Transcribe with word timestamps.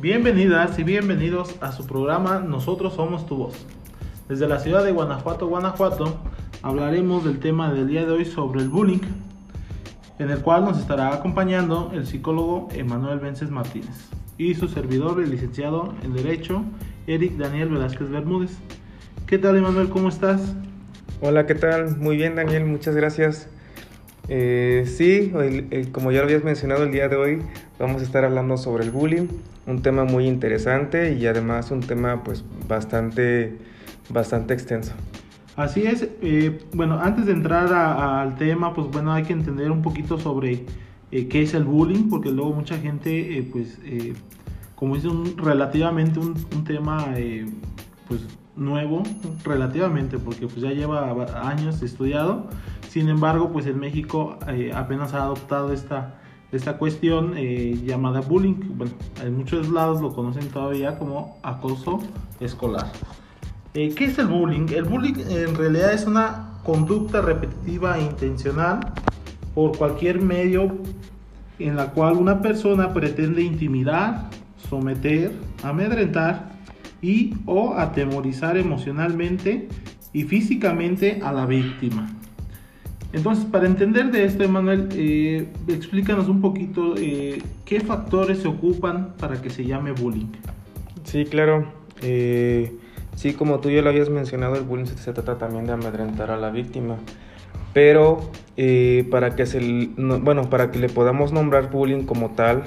Bienvenidas 0.00 0.78
y 0.78 0.84
bienvenidos 0.84 1.56
a 1.60 1.72
su 1.72 1.84
programa 1.84 2.38
Nosotros 2.38 2.94
Somos 2.94 3.26
Tu 3.26 3.34
Voz. 3.34 3.66
Desde 4.28 4.46
la 4.46 4.60
ciudad 4.60 4.84
de 4.84 4.92
Guanajuato, 4.92 5.48
Guanajuato, 5.48 6.20
hablaremos 6.62 7.24
del 7.24 7.40
tema 7.40 7.72
del 7.72 7.88
día 7.88 8.06
de 8.06 8.12
hoy 8.12 8.24
sobre 8.24 8.60
el 8.60 8.68
bullying, 8.68 9.00
en 10.20 10.30
el 10.30 10.38
cual 10.38 10.66
nos 10.66 10.78
estará 10.78 11.12
acompañando 11.12 11.90
el 11.92 12.06
psicólogo 12.06 12.68
Emanuel 12.74 13.18
Vences 13.18 13.50
Martínez 13.50 14.08
y 14.38 14.54
su 14.54 14.68
servidor, 14.68 15.20
el 15.20 15.32
licenciado 15.32 15.92
en 16.04 16.12
Derecho, 16.12 16.62
Eric 17.08 17.36
Daniel 17.36 17.70
Velázquez 17.70 18.08
Bermúdez. 18.08 18.56
¿Qué 19.26 19.36
tal, 19.36 19.56
Emanuel? 19.56 19.88
¿Cómo 19.88 20.10
estás? 20.10 20.54
Hola, 21.20 21.44
¿qué 21.44 21.56
tal? 21.56 21.96
Muy 21.96 22.16
bien, 22.16 22.36
Daniel, 22.36 22.66
muchas 22.66 22.94
gracias. 22.94 23.48
Eh, 24.28 24.84
sí, 24.86 25.32
como 25.90 26.12
ya 26.12 26.18
lo 26.18 26.24
habías 26.24 26.44
mencionado 26.44 26.84
el 26.84 26.92
día 26.92 27.08
de 27.08 27.16
hoy, 27.16 27.42
vamos 27.78 28.02
a 28.02 28.04
estar 28.04 28.24
hablando 28.24 28.58
sobre 28.58 28.84
el 28.84 28.90
bullying, 28.90 29.26
un 29.66 29.80
tema 29.80 30.04
muy 30.04 30.26
interesante 30.26 31.14
y 31.14 31.26
además 31.26 31.70
un 31.70 31.80
tema 31.80 32.22
pues 32.22 32.44
bastante, 32.68 33.56
bastante 34.10 34.52
extenso. 34.52 34.92
Así 35.56 35.82
es, 35.86 36.08
eh, 36.22 36.58
bueno, 36.74 37.00
antes 37.00 37.26
de 37.26 37.32
entrar 37.32 37.72
al 37.72 38.36
tema, 38.36 38.74
pues 38.74 38.88
bueno, 38.88 39.12
hay 39.12 39.24
que 39.24 39.32
entender 39.32 39.70
un 39.70 39.82
poquito 39.82 40.18
sobre 40.18 40.64
eh, 41.10 41.26
qué 41.26 41.42
es 41.42 41.54
el 41.54 41.64
bullying, 41.64 42.08
porque 42.10 42.30
luego 42.30 42.52
mucha 42.52 42.78
gente, 42.78 43.48
pues, 43.50 43.78
como 44.74 44.94
es 44.94 45.04
un, 45.04 45.36
relativamente 45.38 46.20
un, 46.20 46.34
un 46.54 46.64
tema, 46.64 47.08
pues, 48.06 48.20
nuevo, 48.58 49.02
relativamente, 49.44 50.18
porque 50.18 50.46
pues 50.46 50.60
ya 50.60 50.70
lleva 50.70 51.10
años 51.48 51.82
estudiado, 51.82 52.48
sin 52.88 53.08
embargo, 53.08 53.50
pues 53.52 53.66
en 53.66 53.78
México 53.78 54.38
eh, 54.48 54.72
apenas 54.74 55.12
ha 55.12 55.22
adoptado 55.22 55.72
esta, 55.72 56.14
esta 56.52 56.78
cuestión 56.78 57.34
eh, 57.36 57.78
llamada 57.84 58.20
bullying. 58.20 58.54
Bueno, 58.76 58.92
en 59.22 59.36
muchos 59.36 59.68
lados 59.68 60.00
lo 60.00 60.14
conocen 60.14 60.48
todavía 60.48 60.98
como 60.98 61.38
acoso 61.42 62.00
escolar. 62.40 62.90
Eh, 63.74 63.94
¿Qué 63.94 64.06
es 64.06 64.18
el 64.18 64.28
bullying? 64.28 64.66
El 64.70 64.84
bullying 64.84 65.14
en 65.28 65.54
realidad 65.54 65.92
es 65.92 66.06
una 66.06 66.54
conducta 66.64 67.20
repetitiva 67.20 67.98
e 67.98 68.02
intencional 68.02 68.80
por 69.54 69.76
cualquier 69.76 70.20
medio 70.20 70.78
en 71.58 71.76
la 71.76 71.90
cual 71.90 72.14
una 72.14 72.40
persona 72.40 72.94
pretende 72.94 73.42
intimidar, 73.42 74.30
someter, 74.68 75.32
amedrentar 75.62 76.52
y 77.02 77.34
o 77.44 77.74
atemorizar 77.74 78.56
emocionalmente 78.56 79.68
y 80.12 80.22
físicamente 80.24 81.20
a 81.22 81.32
la 81.32 81.44
víctima. 81.44 82.17
Entonces, 83.12 83.46
para 83.46 83.66
entender 83.66 84.10
de 84.10 84.24
esto, 84.24 84.44
Emanuel, 84.44 84.88
eh, 84.92 85.48
explícanos 85.66 86.28
un 86.28 86.42
poquito 86.42 86.94
eh, 86.98 87.40
qué 87.64 87.80
factores 87.80 88.38
se 88.40 88.48
ocupan 88.48 89.14
para 89.18 89.40
que 89.40 89.48
se 89.48 89.64
llame 89.64 89.92
bullying. 89.92 90.32
Sí, 91.04 91.24
claro. 91.24 91.72
Eh, 92.02 92.76
sí, 93.16 93.32
como 93.32 93.60
tú 93.60 93.70
ya 93.70 93.80
lo 93.80 93.88
habías 93.88 94.10
mencionado, 94.10 94.56
el 94.56 94.64
bullying 94.64 94.84
se, 94.84 95.12
trata 95.12 95.38
también 95.38 95.64
de 95.64 95.72
amedrentar 95.72 96.30
a 96.30 96.36
la 96.36 96.50
víctima. 96.50 96.96
Pero 97.72 98.30
para 99.10 99.36
que 99.36 99.46
se, 99.46 99.88
bueno, 99.96 100.50
para 100.50 100.70
que 100.70 100.78
le 100.78 100.88
podamos 100.88 101.32
nombrar 101.32 101.70
bullying 101.70 102.04
como 102.04 102.30
tal, 102.30 102.64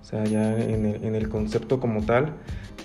o 0.00 0.04
sea, 0.04 0.24
ya 0.24 0.56
en 0.56 1.14
el, 1.14 1.28
concepto 1.28 1.80
como 1.80 2.04
tal, 2.04 2.34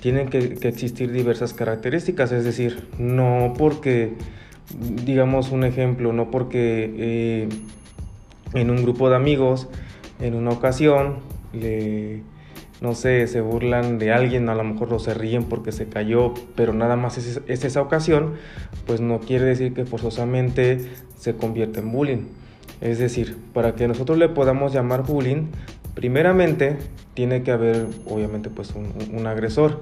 tienen 0.01 0.27
que, 0.27 0.55
que 0.55 0.67
existir 0.67 1.11
diversas 1.11 1.53
características. 1.53 2.31
Es 2.31 2.43
decir, 2.45 2.87
no 2.97 3.53
porque 3.57 4.15
digamos 5.05 5.51
un 5.51 5.63
ejemplo, 5.63 6.13
no 6.13 6.29
porque 6.29 6.93
eh, 6.97 7.49
en 8.53 8.69
un 8.69 8.83
grupo 8.83 9.09
de 9.09 9.15
amigos, 9.15 9.67
en 10.19 10.35
una 10.35 10.51
ocasión, 10.51 11.17
no 12.81 12.93
sé, 12.93 13.27
se 13.27 13.41
burlan 13.41 13.97
de 13.97 14.11
alguien, 14.11 14.49
a 14.49 14.55
lo 14.55 14.63
mejor 14.63 14.89
lo 14.89 14.99
se 14.99 15.13
ríen 15.13 15.45
porque 15.45 15.71
se 15.71 15.87
cayó, 15.87 16.33
pero 16.55 16.73
nada 16.73 16.95
más 16.95 17.17
es, 17.17 17.41
esa 17.47 17.81
ocasión, 17.81 18.33
pues 18.85 19.01
no 19.01 19.19
quiere 19.19 19.45
decir 19.45 19.73
que 19.73 19.85
forzosamente 19.85 20.89
se 21.17 21.35
convierta 21.35 21.79
en 21.79 21.91
bullying. 21.91 22.25
Es 22.81 22.99
decir, 22.99 23.37
para 23.53 23.73
que 23.73 23.87
nosotros 23.87 24.17
le 24.17 24.29
podamos 24.29 24.73
llamar 24.73 25.03
bullying, 25.03 25.47
primeramente 25.95 26.77
tiene 27.15 27.41
que 27.41 27.51
haber, 27.51 27.87
obviamente, 28.07 28.51
pues 28.51 28.73
un 28.75 29.25
agresor 29.25 29.81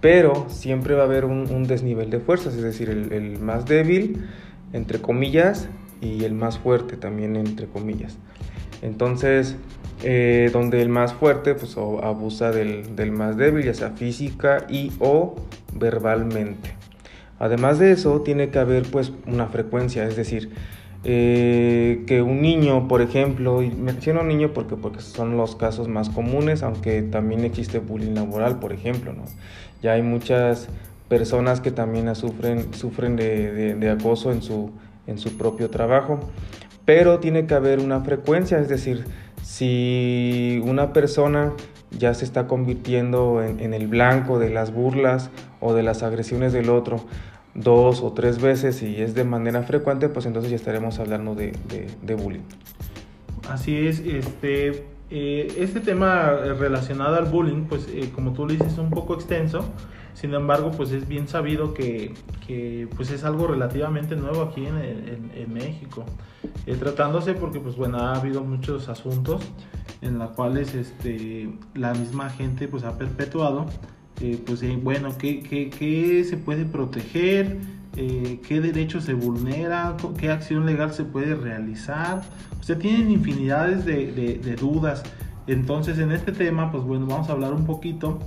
pero 0.00 0.46
siempre 0.48 0.94
va 0.94 1.02
a 1.02 1.06
haber 1.06 1.24
un, 1.24 1.64
desnivel 1.64 2.10
de 2.10 2.20
fuerzas, 2.20 2.54
es 2.54 2.62
decir, 2.62 2.88
el, 2.88 3.38
más 3.40 3.66
débil, 3.66 4.24
entre 4.72 5.00
comillas, 5.00 5.68
y 6.00 6.24
el 6.24 6.34
más 6.34 6.58
fuerte 6.58 6.96
también, 6.96 7.36
entre 7.36 7.66
comillas. 7.66 8.16
Entonces, 8.82 9.56
eh, 10.04 10.50
donde 10.52 10.80
el 10.80 10.88
más 10.88 11.12
fuerte 11.12 11.54
pues, 11.54 11.76
abusa 11.76 12.52
del, 12.52 13.12
más 13.12 13.36
débil, 13.36 13.64
ya 13.64 13.74
sea 13.74 13.90
física 13.90 14.66
y 14.68 14.92
o 15.00 15.34
verbalmente. 15.74 16.74
Además 17.40 17.78
de 17.78 17.92
eso, 17.92 18.20
tiene 18.22 18.50
que 18.50 18.58
haber 18.58 18.84
pues 18.84 19.12
una 19.26 19.46
frecuencia, 19.46 20.06
es 20.06 20.16
decir, 20.16 20.50
eh, 21.04 22.04
que 22.06 22.22
un 22.22 22.42
niño, 22.42 22.88
por 22.88 23.00
ejemplo, 23.02 23.62
y 23.62 23.70
menciono 23.70 24.24
niño 24.24 24.52
porque, 24.52 24.76
porque 24.76 25.00
son 25.00 25.36
los 25.36 25.54
casos 25.54 25.88
más 25.88 26.10
comunes, 26.10 26.62
aunque 26.64 27.02
también 27.02 27.44
existe 27.44 27.78
bullying 27.78 28.14
laboral, 28.14 28.58
por 28.58 28.72
ejemplo, 28.72 29.12
¿no? 29.12 29.22
Ya 29.82 29.92
hay 29.92 30.02
muchas 30.02 30.68
personas 31.08 31.60
que 31.60 31.70
también 31.70 32.14
sufren, 32.14 32.74
sufren 32.74 33.16
de, 33.16 33.74
de, 33.74 33.90
acoso 33.90 34.32
en 34.32 34.42
su, 34.42 34.70
en 35.06 35.18
su 35.18 35.36
propio 35.36 35.70
trabajo, 35.70 36.20
pero 36.84 37.18
tiene 37.18 37.46
que 37.46 37.54
haber 37.54 37.80
una 37.80 38.00
frecuencia, 38.00 38.58
es 38.58 38.68
decir, 38.68 39.04
si 39.42 40.60
una 40.64 40.92
persona 40.92 41.52
ya 41.90 42.12
se 42.14 42.24
está 42.24 42.46
convirtiendo 42.46 43.42
en, 43.42 43.72
el 43.72 43.86
blanco 43.86 44.38
de 44.38 44.50
las 44.50 44.72
burlas 44.72 45.30
o 45.60 45.72
de 45.72 45.82
las 45.82 46.02
agresiones 46.02 46.52
del 46.52 46.68
otro, 46.68 47.00
dos 47.54 48.02
o 48.02 48.12
tres 48.12 48.40
veces 48.40 48.82
y 48.82 49.00
es 49.00 49.14
de 49.14 49.24
manera 49.24 49.62
frecuente, 49.62 50.08
pues 50.08 50.26
entonces 50.26 50.50
ya 50.50 50.56
estaremos 50.56 50.98
hablando 50.98 51.34
de, 51.34 51.52
de, 52.02 52.14
bullying. 52.14 52.42
Así 53.48 53.86
es, 53.86 54.00
este, 54.00 54.84
eh, 55.10 55.52
este 55.56 55.80
tema 55.80 56.30
relacionado 56.58 57.16
al 57.16 57.26
bullying, 57.26 57.64
pues 57.64 57.88
eh, 57.88 58.10
como 58.14 58.32
tú 58.32 58.46
lo 58.46 58.52
dices, 58.52 58.72
es 58.72 58.78
un 58.78 58.90
poco 58.90 59.14
extenso, 59.14 59.64
sin 60.14 60.34
embargo, 60.34 60.72
pues 60.72 60.90
es 60.92 61.06
bien 61.06 61.28
sabido 61.28 61.74
que, 61.74 62.12
que 62.46 62.88
pues 62.96 63.10
es 63.10 63.24
algo 63.24 63.46
relativamente 63.46 64.16
nuevo 64.16 64.42
aquí 64.42 64.66
en, 64.66 65.30
en, 65.34 65.52
México. 65.52 66.04
Eh, 66.66 66.76
tratándose 66.76 67.34
porque, 67.34 67.60
pues 67.60 67.76
bueno, 67.76 67.98
ha 67.98 68.14
habido 68.14 68.42
muchos 68.42 68.88
asuntos 68.88 69.42
en 70.02 70.18
los 70.18 70.30
cuales 70.30 70.74
este, 70.74 71.52
la 71.74 71.94
misma 71.94 72.30
gente 72.30 72.66
pues 72.66 72.82
ha 72.82 72.98
perpetuado 72.98 73.66
eh, 74.20 74.38
pues 74.44 74.62
eh, 74.64 74.76
bueno, 74.82 75.16
¿qué, 75.16 75.40
¿qué, 75.40 76.24
se 76.24 76.36
puede 76.36 76.64
proteger? 76.64 77.58
Eh, 77.96 78.40
¿Qué 78.46 78.60
derecho 78.60 79.00
se 79.00 79.14
vulnera? 79.14 79.96
¿Qué 80.18 80.30
acción 80.30 80.66
legal 80.66 80.92
se 80.92 81.04
puede 81.04 81.34
realizar? 81.34 82.22
O 82.60 82.62
sea, 82.62 82.78
tienen 82.78 83.10
infinidades 83.10 83.84
de, 83.84 84.56
dudas. 84.60 85.02
Entonces, 85.46 85.98
en 85.98 86.12
este 86.12 86.32
tema, 86.32 86.70
pues 86.70 86.84
bueno, 86.84 87.06
vamos 87.06 87.28
a 87.28 87.32
hablar 87.32 87.52
un 87.52 87.64
poquito 87.64 88.18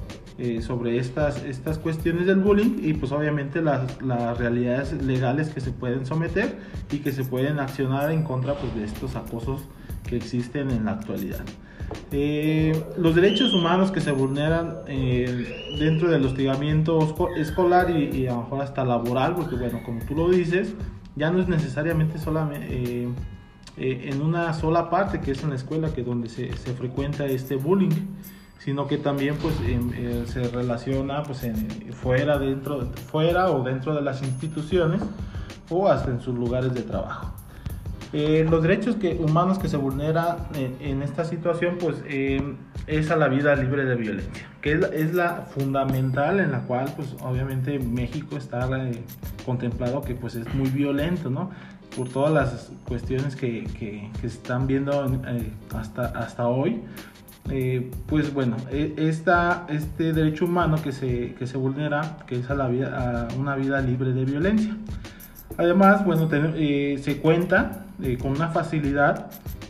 sobre 0.61 0.97
estas, 0.97 1.37
cuestiones 1.83 2.25
del 2.25 2.39
bullying 2.39 2.79
y 2.81 2.93
pues 2.93 3.11
obviamente 3.11 3.61
las, 3.61 4.01
las, 4.01 4.35
realidades 4.39 4.91
legales 5.03 5.49
que 5.49 5.61
se 5.61 5.69
pueden 5.69 6.07
someter 6.07 6.57
y 6.91 6.97
que 6.97 7.11
se 7.11 7.23
pueden 7.23 7.59
accionar 7.59 8.09
en 8.09 8.23
contra 8.23 8.55
pues, 8.55 8.73
de 8.75 8.85
estos 8.85 9.15
acosos 9.15 9.61
que 10.03 10.17
existen 10.17 10.69
en 10.71 10.85
la 10.85 10.93
actualidad. 10.93 11.45
Eh, 12.11 12.83
los 12.97 13.15
derechos 13.15 13.53
humanos 13.53 13.91
que 13.91 14.01
se 14.01 14.11
vulneran 14.11 14.77
eh, 14.87 15.75
dentro 15.79 16.09
del 16.09 16.25
hostigamiento 16.25 16.99
escolar 17.37 17.89
y, 17.89 18.27
a 18.27 18.33
lo 18.33 18.43
mejor 18.43 18.61
hasta 18.61 18.83
laboral, 18.83 19.35
porque 19.35 19.55
bueno, 19.55 19.81
como 19.85 20.03
tú 20.05 20.15
lo 20.15 20.29
dices, 20.29 20.73
ya 21.15 21.31
no 21.31 21.39
es 21.39 21.47
necesariamente 21.47 22.17
solamente 22.17 23.07
eh, 23.77 24.09
en 24.09 24.21
una 24.21 24.53
sola 24.53 24.89
parte, 24.89 25.21
que 25.21 25.31
es 25.31 25.43
en 25.43 25.49
la 25.49 25.55
escuela, 25.55 25.93
que 25.93 26.03
donde 26.03 26.29
se, 26.29 26.55
se 26.57 26.73
frecuenta 26.73 27.25
este 27.25 27.55
bullying, 27.55 28.07
sino 28.59 28.87
que 28.87 28.97
también 28.97 29.35
pues 29.41 29.55
se 30.29 30.43
relaciona 30.49 31.23
pues 31.23 31.43
en, 31.43 31.55
fuera, 31.93 32.37
dentro, 32.37 32.91
fuera 33.09 33.49
o 33.49 33.63
dentro 33.63 33.95
de 33.95 34.01
las 34.01 34.21
instituciones 34.21 35.01
o 35.69 35.87
hasta 35.87 36.11
en 36.11 36.21
sus 36.21 36.35
lugares 36.35 36.73
de 36.73 36.83
trabajo. 36.83 37.33
Eh, 38.13 38.45
los 38.49 38.61
derechos 38.61 38.97
que, 38.97 39.13
humanos 39.13 39.57
que 39.57 39.69
se 39.69 39.77
vulneran 39.77 40.37
en, 40.55 41.01
esta 41.01 41.23
situación, 41.23 41.77
pues 41.79 42.03
eh, 42.05 42.41
es 42.87 43.09
a 43.09 43.15
la 43.15 43.29
vida 43.29 43.55
libre 43.55 43.85
de 43.85 43.95
violencia, 43.95 44.49
que 44.61 44.73
es 44.93 45.13
la, 45.13 45.47
fundamental 45.49 46.41
en 46.41 46.51
la 46.51 46.59
cual, 46.63 46.91
pues 46.95 47.15
obviamente 47.21 47.79
México 47.79 48.35
está 48.35 48.67
eh, 48.85 49.01
contemplado 49.45 50.01
que 50.01 50.13
pues 50.13 50.35
es 50.35 50.53
muy 50.53 50.69
violento, 50.69 51.29
¿no? 51.29 51.51
Por 51.95 52.09
todas 52.09 52.33
las 52.33 52.71
cuestiones 52.85 53.35
que, 53.35 53.63
que, 53.79 54.09
se 54.19 54.27
están 54.27 54.67
viendo 54.67 55.05
hasta, 55.73 56.05
hasta 56.07 56.47
hoy. 56.47 56.81
pues 58.07 58.33
bueno, 58.33 58.57
e, 58.71 58.93
esta, 58.97 59.65
este 59.69 60.11
derecho 60.11 60.45
humano 60.45 60.81
que 60.81 60.91
se, 60.91 61.33
que 61.35 61.47
se 61.47 61.57
vulnera, 61.57 62.17
que 62.27 62.39
es 62.39 62.49
a, 62.49 62.55
la 62.55 62.67
vida, 62.67 63.27
a 63.29 63.33
una 63.35 63.55
vida 63.55 63.79
libre 63.79 64.11
de 64.11 64.25
violencia. 64.25 64.75
Además, 65.61 66.03
bueno, 66.03 66.27
se 66.27 67.19
cuenta 67.21 67.85
eh, 68.01 68.17
con 68.17 68.31
una 68.31 68.47
facilidad 68.47 69.27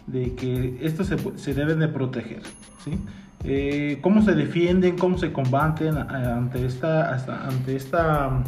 de 0.08 0.36
que 0.36 0.78
estos 0.82 1.08
se, 1.08 1.18
se, 1.38 1.54
deben 1.54 1.80
de 1.80 1.90
proteger. 1.90 2.44
¿sí? 2.86 2.98
eh, 3.44 4.00
cómo 4.00 4.22
se 4.22 4.34
defienden, 4.34 4.98
cómo 4.98 5.18
se 5.18 5.34
combaten 5.34 5.98
eh, 5.98 6.00
ante 6.00 6.66
esta, 6.66 7.14
ante 7.46 7.76
esta 7.76 8.42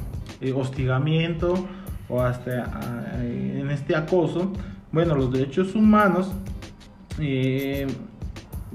hostigamiento 0.56 1.68
o 2.08 2.22
hasta 2.22 2.66
en 3.22 3.70
este 3.70 3.96
acoso. 3.98 4.54
Bueno, 4.94 5.16
los 5.16 5.32
derechos 5.34 5.76
humanos 5.76 6.32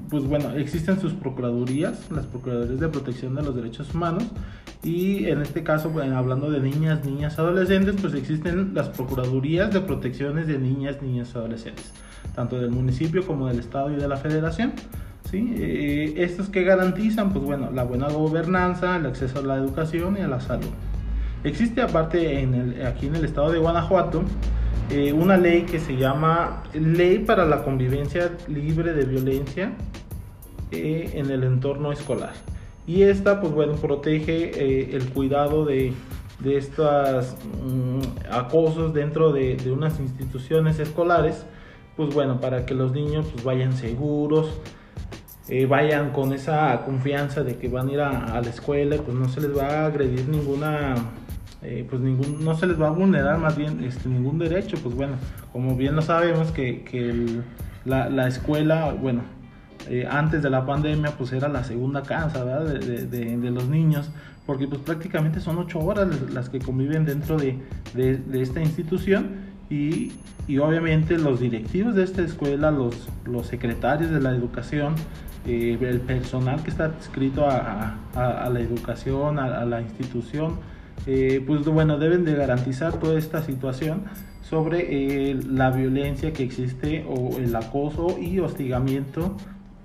pues 0.09 0.25
bueno, 0.25 0.51
existen 0.53 1.01
sus 1.01 1.13
procuradurías, 1.13 2.11
las 2.11 2.27
procuradurías 2.27 2.81
de 2.81 2.89
protección 2.89 3.35
de 3.35 3.43
los 3.43 3.55
derechos 3.55 3.95
humanos, 3.95 4.25
y 4.83 5.27
en 5.27 5.43
este 5.43 5.63
caso, 5.63 5.91
bueno, 5.91 6.17
hablando 6.17 6.51
de 6.51 6.61
niñas, 6.61 7.05
niñas, 7.05 7.39
adolescentes, 7.39 7.97
pues 8.01 8.15
existen 8.15 8.73
las 8.75 8.89
procuradurías 8.89 9.73
de 9.73 9.81
protecciones 9.81 10.47
de 10.47 10.59
niñas, 10.59 11.03
niñas, 11.03 11.35
adolescentes, 11.35 11.93
tanto 12.35 12.59
del 12.61 12.71
municipio 12.71 13.27
como 13.27 13.49
del 13.49 13.59
estado 13.59 13.91
y 13.91 13.97
de 13.97 14.07
la 14.07 14.17
federación. 14.17 14.73
¿sí? 15.31 15.55
Eh, 15.57 16.15
estos 16.19 16.49
que 16.49 16.63
garantizan, 16.63 17.33
pues 17.33 17.45
bueno, 17.45 17.71
la 17.73 17.85
buena 17.85 18.09
gobernanza, 18.09 18.97
el 18.97 19.07
acceso 19.07 19.41
a 19.41 19.43
la 19.43 19.57
educación 19.57 20.17
y 20.17 20.21
a 20.21 20.29
la 20.29 20.41
salud. 20.41 20.71
Existe 21.45 21.83
aparte 21.83 22.41
en 22.41 22.55
el, 22.55 22.87
aquí 22.87 23.07
en 23.07 23.17
el 23.17 23.25
estado 23.25 23.51
de 23.51 23.59
Guanajuato 23.59 24.25
eh, 24.91 25.13
una 25.13 25.37
ley 25.37 25.63
que 25.63 25.81
se 25.81 25.97
llama 25.97 26.63
Ley 26.73 27.19
para 27.19 27.45
la 27.45 27.63
Convivencia 27.63 28.31
Libre 28.49 28.95
de 28.95 29.05
Violencia 29.05 29.73
eh, 30.71 31.11
en 31.15 31.31
el 31.31 31.45
entorno 31.45 31.93
escolar. 31.93 32.33
Y 32.89 33.03
esta, 33.03 33.41
pues 33.41 33.53
bueno, 33.53 33.75
protege 33.75 34.51
eh, 34.55 34.97
el 34.97 35.11
cuidado 35.11 35.65
de, 35.65 35.93
de 36.41 36.57
estos 36.57 37.37
mm, 37.65 38.01
acosos 38.33 38.93
dentro 38.93 39.33
de, 39.33 39.55
de, 39.57 39.71
unas 39.71 40.01
instituciones 40.01 40.81
escolares, 40.81 41.47
pues 41.97 42.13
bueno, 42.13 42.41
para 42.41 42.67
que 42.67 42.75
los 42.75 42.91
niños 42.91 43.27
pues 43.31 43.45
vayan 43.45 43.75
seguros, 43.75 44.61
vayan 45.69 46.11
con 46.11 46.33
esa 46.33 46.83
confianza 46.85 47.43
de 47.43 47.57
que 47.57 47.69
van 47.69 47.89
a 47.89 47.93
ir 47.93 48.01
a, 48.01 48.37
a 48.37 48.43
la 48.43 48.51
escuela, 48.51 48.97
pues 48.97 49.17
no 49.17 49.29
se 49.29 49.41
les 49.41 49.57
va 49.57 49.67
a 49.67 49.87
agredir 49.87 50.29
ninguna 50.29 50.95
eh, 51.61 51.85
pues 51.91 52.01
ningún, 52.01 52.45
no 52.45 52.55
se 52.55 52.69
les 52.69 52.81
va 52.81 52.87
a 52.87 52.91
vulnerar 52.91 53.37
más 53.39 53.57
bien 53.57 53.83
este, 53.83 54.09
ningún 54.09 54.39
derecho, 54.39 54.77
pues 54.81 54.95
bueno, 54.95 55.17
como 55.53 55.75
bien 55.75 55.97
lo 55.97 56.03
sabemos 56.03 56.53
que, 56.53 56.85
que 56.85 57.41
la, 57.85 58.09
la, 58.09 58.29
escuela, 58.29 58.93
bueno, 58.93 59.23
eh, 59.89 60.07
antes 60.11 60.43
de 60.43 60.51
la 60.51 60.67
pandemia 60.67 61.13
pues 61.17 61.33
era 61.33 61.49
la 61.49 61.65
segunda 61.65 62.03
casa 62.03 62.45
de, 62.45 63.07
de, 63.07 63.37
de, 63.37 63.51
los 63.51 63.69
niños, 63.69 64.11
porque 64.45 64.67
pues 64.67 64.81
prácticamente 64.83 65.41
son 65.41 65.59
ocho 65.59 65.79
horas 65.79 66.09
las 66.31 66.49
que 66.49 66.59
conviven 66.59 67.05
dentro 67.05 67.37
de, 67.37 67.59
esta 68.33 68.61
institución 68.61 69.31
y, 69.71 70.13
y, 70.47 70.59
obviamente 70.59 71.19
los 71.19 71.41
directivos 71.41 71.95
de 71.95 72.05
esta 72.05 72.23
escuela, 72.23 72.71
los, 72.71 73.09
los 73.25 73.47
secretarios 73.47 74.11
de 74.11 74.21
la 74.21 74.31
educación, 74.31 74.95
eh, 75.47 75.79
el 75.81 76.01
personal 76.01 76.63
que 76.63 76.71
está 76.71 76.87
adscrito 76.87 77.47
a, 77.47 77.97
a, 78.15 78.51
la 78.51 78.61
educación, 78.61 79.39
a, 79.39 79.65
la 79.65 79.81
institución, 79.81 80.57
eh, 81.07 81.43
pues 81.47 81.65
bueno, 81.65 81.99
deben 81.99 82.25
de 82.25 82.35
garantizar 82.35 82.95
toda 82.99 83.19
esta 83.19 83.43
situación 83.43 84.03
sobre 84.43 85.35
la 85.35 85.71
violencia 85.71 86.33
que 86.33 86.43
existe 86.43 87.07
o 87.09 87.39
el 87.39 87.55
acoso 87.55 88.19
y 88.19 88.41
hostigamiento 88.41 89.37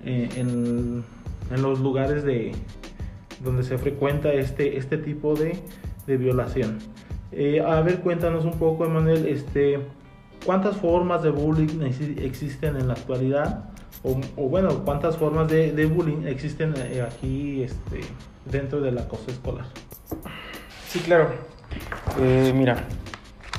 eh, 0.04 0.28
en, 0.36 1.04
los 1.50 1.80
lugares 1.80 2.24
de 2.24 2.52
donde 3.44 3.62
se 3.62 3.78
frecuenta 3.78 4.32
este, 4.32 4.76
este 4.76 4.98
tipo 4.98 5.34
de, 5.34 5.62
violación. 6.06 6.78
a 7.66 7.80
ver, 7.80 8.00
cuéntanos 8.00 8.44
un 8.44 8.58
poco, 8.58 8.86
Emanuel, 8.86 9.26
este, 9.26 9.80
¿cuántas 10.44 10.76
formas 10.76 11.22
de 11.22 11.30
bullying 11.30 11.82
existen 12.18 12.76
en 12.76 12.88
la 12.88 12.94
actualidad? 12.94 13.70
O, 14.02 14.48
bueno, 14.48 14.84
¿cuántas 14.84 15.16
formas 15.16 15.48
de, 15.48 15.86
bullying 15.86 16.26
existen 16.26 16.74
aquí 17.06 17.62
este, 17.62 18.00
dentro 18.44 18.80
del 18.80 18.98
acoso 18.98 19.30
escolar? 19.30 19.66
Sí, 20.88 20.98
claro. 21.00 21.30
Eh, 22.20 22.52
mira, 22.54 22.84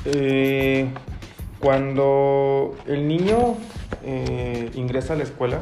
eh, 0.06 0.88
cuando 1.60 2.76
el 2.86 3.06
niño 3.06 3.56
eh, 4.04 4.70
ingresa 4.74 5.14
a 5.14 5.16
la 5.16 5.24
escuela, 5.24 5.60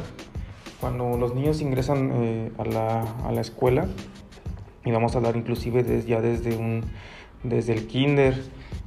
cuando 0.84 1.16
los 1.16 1.34
niños 1.34 1.62
ingresan 1.62 2.52
a 2.58 2.64
la, 2.66 3.00
a, 3.24 3.32
la, 3.32 3.40
escuela, 3.40 3.88
y 4.84 4.90
vamos 4.90 5.14
a 5.14 5.16
hablar 5.16 5.34
inclusive 5.34 5.82
desde, 5.82 6.06
ya 6.06 6.20
desde, 6.20 6.58
un, 6.58 6.82
desde 7.42 7.72
el 7.72 7.86
kinder, 7.86 8.38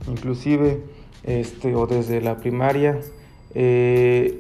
inclusive, 0.07 0.83
este, 1.23 1.73
o 1.73 1.87
desde 1.87 2.21
la 2.21 2.37
primaria, 2.37 2.99
el 3.55 4.31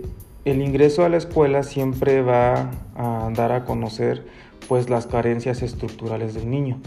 ingreso 0.45 1.03
a 1.03 1.09
la 1.09 1.17
escuela 1.17 1.63
siempre 1.63 2.21
va 2.21 2.69
a 2.95 3.31
dar 3.33 3.51
a 3.51 3.65
conocer 3.65 4.27
pues 4.67 4.91
las 4.91 5.07
carencias 5.07 5.63
estructurales 5.63 6.35
del 6.35 6.51
niño. 6.51 6.79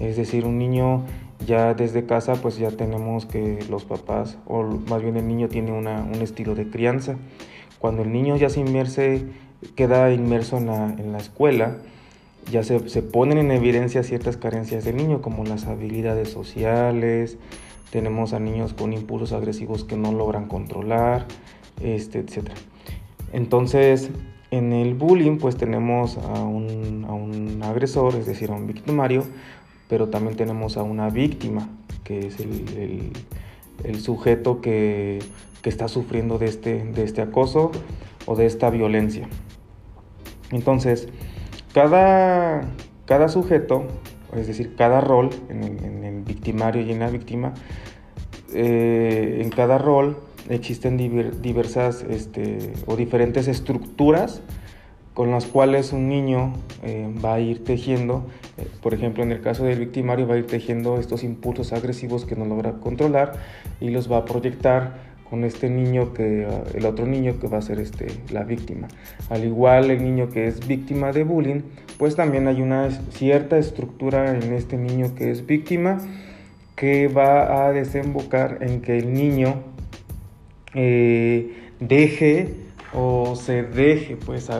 Es 0.00 0.16
decir, 0.16 0.46
un 0.46 0.56
niño 0.56 1.04
ya 1.46 1.74
desde 1.74 2.06
casa 2.06 2.32
pues 2.36 2.56
ya 2.56 2.70
tenemos 2.70 3.26
que 3.26 3.62
los 3.68 3.84
papás, 3.84 4.38
o 4.46 4.62
más 4.62 5.02
bien 5.02 5.18
el 5.18 5.28
niño 5.28 5.48
tiene 5.48 5.72
una, 5.72 6.02
un 6.02 6.22
estilo 6.22 6.54
de 6.54 6.70
crianza. 6.70 7.16
Cuando 7.78 8.00
el 8.00 8.10
niño 8.10 8.36
ya 8.36 8.48
se 8.48 8.60
inmerse, 8.60 9.26
queda 9.74 10.12
inmerso 10.12 10.58
en 10.58 10.66
la, 10.66 10.86
en 10.90 11.12
la 11.12 11.18
escuela, 11.18 11.78
ya 12.50 12.62
se, 12.62 12.88
se, 12.88 13.02
ponen 13.02 13.38
en 13.38 13.50
evidencia 13.50 14.02
ciertas 14.02 14.36
carencias 14.36 14.84
del 14.84 14.96
niño, 14.96 15.22
como 15.22 15.44
las 15.44 15.66
habilidades 15.66 16.28
sociales, 16.28 17.38
tenemos 17.90 18.32
a 18.32 18.40
niños 18.40 18.74
con 18.74 18.92
impulsos 18.92 19.32
agresivos 19.32 19.84
que 19.84 19.96
no 19.96 20.10
logran 20.10 20.48
controlar, 20.48 21.26
este, 21.80 22.18
etc. 22.18 22.50
Entonces, 23.32 24.10
en 24.50 24.72
el 24.72 24.94
bullying, 24.94 25.38
pues 25.38 25.56
tenemos 25.56 26.18
a 26.18 26.42
un, 26.42 27.04
a 27.08 27.12
un 27.12 27.60
agresor, 27.62 28.16
es 28.16 28.26
decir, 28.26 28.50
a 28.50 28.54
un 28.54 28.66
victimario, 28.66 29.24
pero 29.88 30.08
también 30.08 30.36
tenemos 30.36 30.76
a 30.76 30.82
una 30.82 31.08
víctima, 31.08 31.68
que 32.02 32.26
es 32.26 32.40
el, 32.40 33.12
el, 33.84 34.00
sujeto 34.00 34.60
que, 34.60 35.20
que, 35.62 35.68
está 35.68 35.86
sufriendo 35.86 36.38
de 36.38 36.46
este, 36.46 36.84
de 36.84 37.04
este 37.04 37.22
acoso 37.22 37.70
o 38.26 38.34
de 38.34 38.46
esta 38.46 38.70
violencia. 38.70 39.28
Entonces, 40.54 41.08
cada, 41.72 42.62
cada 43.06 43.28
sujeto, 43.28 43.84
es 44.34 44.46
decir, 44.46 44.76
cada 44.76 45.00
rol 45.00 45.30
en 45.48 45.62
el, 45.62 46.22
victimario 46.24 46.80
y 46.80 46.90
en 46.90 47.00
la 47.00 47.10
víctima, 47.10 47.52
eh, 48.54 49.40
en 49.42 49.50
cada 49.50 49.76
rol 49.76 50.16
existen 50.48 50.96
diversas 50.96 52.02
este, 52.08 52.72
o 52.86 52.96
diferentes 52.96 53.46
estructuras 53.46 54.40
con 55.12 55.30
las 55.30 55.46
cuales 55.46 55.92
un 55.92 56.08
niño 56.08 56.54
eh, 56.82 57.12
va 57.24 57.34
a 57.34 57.40
ir 57.40 57.62
tejiendo, 57.62 58.26
eh, 58.58 58.66
por 58.82 58.94
ejemplo 58.94 59.22
en 59.22 59.32
el 59.32 59.40
caso 59.40 59.64
del 59.64 59.78
victimario 59.78 60.26
va 60.26 60.34
a 60.34 60.38
ir 60.38 60.46
tejiendo 60.46 60.98
estos 60.98 61.22
impulsos 61.24 61.72
agresivos 61.72 62.24
que 62.24 62.36
no 62.36 62.44
logra 62.44 62.74
controlar 62.74 63.34
y 63.80 63.90
los 63.90 64.10
va 64.10 64.18
a 64.18 64.24
proyectar 64.24 65.13
con 65.34 65.42
este 65.42 65.68
niño 65.68 66.12
que 66.12 66.46
el 66.74 66.86
otro 66.86 67.06
niño 67.06 67.40
que 67.40 67.48
va 67.48 67.58
a 67.58 67.60
ser 67.60 67.80
este 67.80 68.06
la 68.30 68.44
víctima. 68.44 68.86
Al 69.30 69.44
igual 69.44 69.90
el 69.90 70.00
niño 70.00 70.28
que 70.28 70.46
es 70.46 70.64
víctima 70.64 71.10
de 71.10 71.24
bullying, 71.24 71.62
pues 71.98 72.14
también 72.14 72.46
hay 72.46 72.62
una 72.62 72.88
cierta 73.10 73.58
estructura 73.58 74.38
en 74.38 74.52
este 74.52 74.76
niño 74.76 75.16
que 75.16 75.32
es 75.32 75.44
víctima 75.44 75.98
que 76.76 77.08
va 77.08 77.66
a 77.66 77.72
desembocar 77.72 78.58
en 78.60 78.80
que 78.80 78.96
el 78.96 79.12
niño 79.12 79.56
eh, 80.72 81.52
deje 81.80 82.54
o 82.92 83.34
se 83.34 83.64
deje 83.64 84.16
pues 84.16 84.50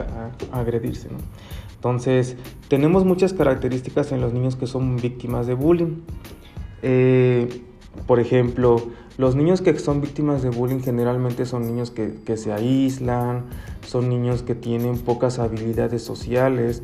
agredirse. 0.51 1.07
Entonces, 1.75 2.35
tenemos 2.67 3.05
muchas 3.05 3.31
características 3.31 4.11
en 4.11 4.19
los 4.19 4.33
niños 4.33 4.57
que 4.57 4.67
son 4.67 4.97
víctimas 4.97 5.47
de 5.47 5.53
bullying. 5.53 6.01
Eh, 6.81 7.61
por 8.07 8.19
ejemplo, 8.19 8.91
los 9.17 9.35
niños 9.35 9.61
que 9.61 9.77
son 9.79 10.01
víctimas 10.01 10.41
de 10.43 10.49
bullying 10.49 10.81
generalmente 10.81 11.45
son 11.45 11.65
niños 11.65 11.91
que, 11.91 12.37
se 12.37 12.51
aíslan, 12.51 13.45
son 13.85 14.09
niños 14.09 14.43
que 14.43 14.55
tienen 14.55 14.97
pocas 14.99 15.39
habilidades 15.39 16.03
sociales, 16.03 16.83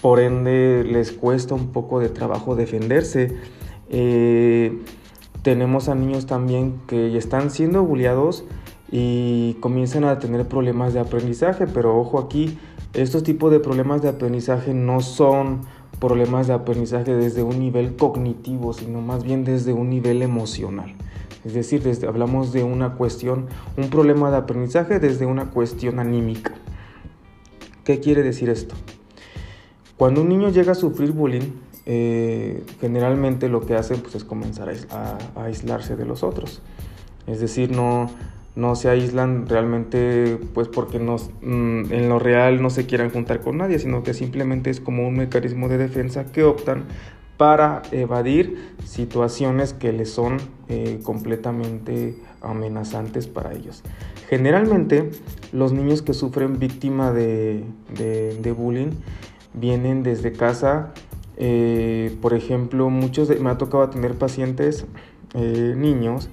por 0.00 0.20
ende 0.20 0.84
les 0.84 1.10
cuesta 1.10 1.54
un 1.54 1.72
poco 1.72 1.98
de 1.98 2.08
trabajo 2.08 2.54
defenderse. 2.54 3.36
Eh, 3.88 4.78
tenemos 5.42 5.88
a 5.88 5.94
niños 5.94 6.26
también 6.26 6.80
que 6.86 7.16
están 7.16 7.50
siendo 7.50 7.82
bulliados 7.82 8.44
y 8.92 9.54
comienzan 9.54 10.04
a 10.04 10.20
tener 10.20 10.46
problemas 10.46 10.94
de 10.94 11.00
aprendizaje, 11.00 11.66
pero 11.66 11.98
ojo 11.98 12.20
aquí, 12.20 12.58
estos 12.92 13.24
tipos 13.24 13.50
de 13.50 13.58
problemas 13.58 14.02
de 14.02 14.08
aprendizaje 14.08 14.72
no 14.72 15.00
son 15.00 15.62
problemas 15.98 16.46
de 16.46 16.52
aprendizaje 16.52 17.12
desde 17.14 17.42
un 17.42 17.58
nivel 17.58 17.96
cognitivo, 17.96 18.72
sino 18.72 19.00
más 19.00 19.24
bien 19.24 19.44
desde 19.44 19.72
un 19.72 19.90
nivel 19.90 20.22
emocional. 20.22 20.94
Es 21.44 21.54
decir, 21.54 21.82
desde, 21.82 22.06
hablamos 22.06 22.52
de 22.52 22.64
una 22.64 22.94
cuestión, 22.94 23.46
un 23.76 23.90
problema 23.90 24.30
de 24.30 24.38
aprendizaje 24.38 24.98
desde 24.98 25.26
una 25.26 25.50
cuestión 25.50 25.98
anímica. 25.98 26.54
¿Qué 27.84 28.00
quiere 28.00 28.22
decir 28.22 28.48
esto? 28.48 28.74
Cuando 29.96 30.22
un 30.22 30.28
niño 30.28 30.48
llega 30.48 30.72
a 30.72 30.74
sufrir 30.74 31.12
bullying, 31.12 31.52
eh, 31.86 32.64
generalmente 32.80 33.48
lo 33.50 33.66
que 33.66 33.74
hace 33.74 33.96
pues, 33.96 34.14
es 34.14 34.24
comenzar 34.24 34.72
a, 34.90 35.18
a, 35.36 35.44
aislarse 35.44 35.96
de 35.96 36.06
los 36.06 36.22
otros. 36.22 36.62
Es 37.26 37.40
decir, 37.40 37.70
no, 37.70 38.10
no 38.56 38.74
se 38.74 38.88
aíslan 38.88 39.46
realmente 39.46 40.38
pues 40.54 40.68
porque 40.68 40.98
nos, 40.98 41.30
mm, 41.42 41.92
en 41.92 42.08
lo 42.08 42.18
real 42.18 42.62
no 42.62 42.70
se 42.70 42.86
quieran 42.86 43.10
juntar 43.10 43.40
con 43.40 43.58
nadie, 43.58 43.78
sino 43.78 44.02
que 44.02 44.14
simplemente 44.14 44.70
es 44.70 44.80
como 44.80 45.06
un 45.06 45.16
mecanismo 45.16 45.68
de 45.68 45.78
defensa 45.78 46.32
que 46.32 46.44
optan 46.44 46.84
para 47.36 47.82
evadir 47.90 48.74
situaciones 48.84 49.72
que 49.72 49.92
les 49.92 50.10
son 50.10 50.38
eh, 50.68 51.00
completamente 51.02 52.16
amenazantes 52.40 53.26
para 53.26 53.52
ellos. 53.52 53.82
Generalmente 54.28 55.10
los 55.52 55.72
niños 55.72 56.02
que 56.02 56.14
sufren 56.14 56.58
víctima 56.58 57.12
de, 57.12 57.64
bullying 58.56 58.92
vienen 59.52 60.02
desde 60.02 60.32
casa, 60.32 60.92
eh, 61.36 62.16
por 62.22 62.34
ejemplo, 62.34 62.90
muchos 62.90 63.28
me 63.40 63.50
ha 63.50 63.58
tocado 63.58 63.88
tener 63.90 64.14
pacientes 64.14 64.86
eh, 65.34 65.74
niños 65.76 66.28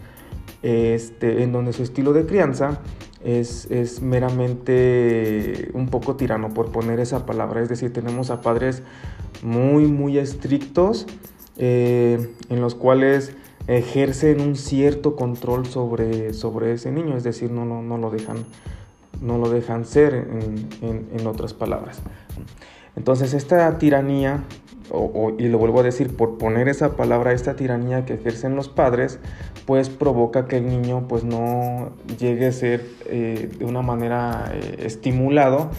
este, 0.62 1.44
en 1.44 1.52
donde 1.52 1.74
su 1.74 1.82
estilo 1.82 2.14
de 2.14 2.26
crianza 2.26 2.80
es, 3.24 3.70
es, 3.72 4.02
meramente 4.02 5.70
un 5.74 5.88
poco 5.90 6.16
tirano, 6.16 6.54
por 6.54 6.72
poner 6.72 7.00
esa 7.00 7.26
palabra. 7.26 7.62
Es 7.62 7.70
decir, 7.70 7.92
tenemos 7.94 8.30
a 8.30 8.42
padres 8.42 8.84
muy, 9.44 9.86
muy 9.86 10.18
estrictos, 10.18 11.08
eh, 11.58 12.30
en 12.50 12.62
los 12.62 12.76
cuales 12.76 13.36
ejercen 13.68 14.42
un 14.42 14.56
cierto 14.56 15.16
control 15.16 15.66
sobre, 15.66 16.34
sobre 16.34 16.74
ese 16.74 16.92
niño, 16.92 17.16
es 17.18 17.24
decir, 17.24 17.52
no, 17.52 17.66
no, 17.66 17.82
no, 17.82 17.98
lo, 17.98 18.10
dejan, 18.10 18.38
no 19.22 19.38
lo 19.38 19.50
dejan 19.50 19.86
ser, 19.86 20.14
en, 20.16 21.08
en, 21.14 21.28
otras 21.28 21.54
palabras. 21.54 22.02
Entonces, 22.96 23.34
esta 23.34 23.78
tiranía, 23.78 24.44
y 25.38 25.48
lo 25.48 25.58
vuelvo 25.58 25.80
a 25.80 25.84
decir, 25.84 26.16
por 26.16 26.38
poner 26.38 26.68
esa 26.68 26.96
palabra, 26.96 27.32
esta 27.32 27.56
tiranía 27.56 28.06
que 28.06 28.16
ejercen 28.16 28.56
los 28.56 28.68
padres, 28.68 29.20
pues 29.66 29.90
provoca 29.90 30.48
que 30.48 30.58
el 30.58 30.68
niño 30.68 31.06
pues 31.08 31.24
no 31.24 31.92
llegue 32.20 32.48
a 32.48 32.52
ser 32.52 32.86
eh, 33.06 33.50
de 33.58 33.66
una 33.66 33.82
manera 33.82 34.52
eh, 34.54 34.84
estimulado 34.86 35.70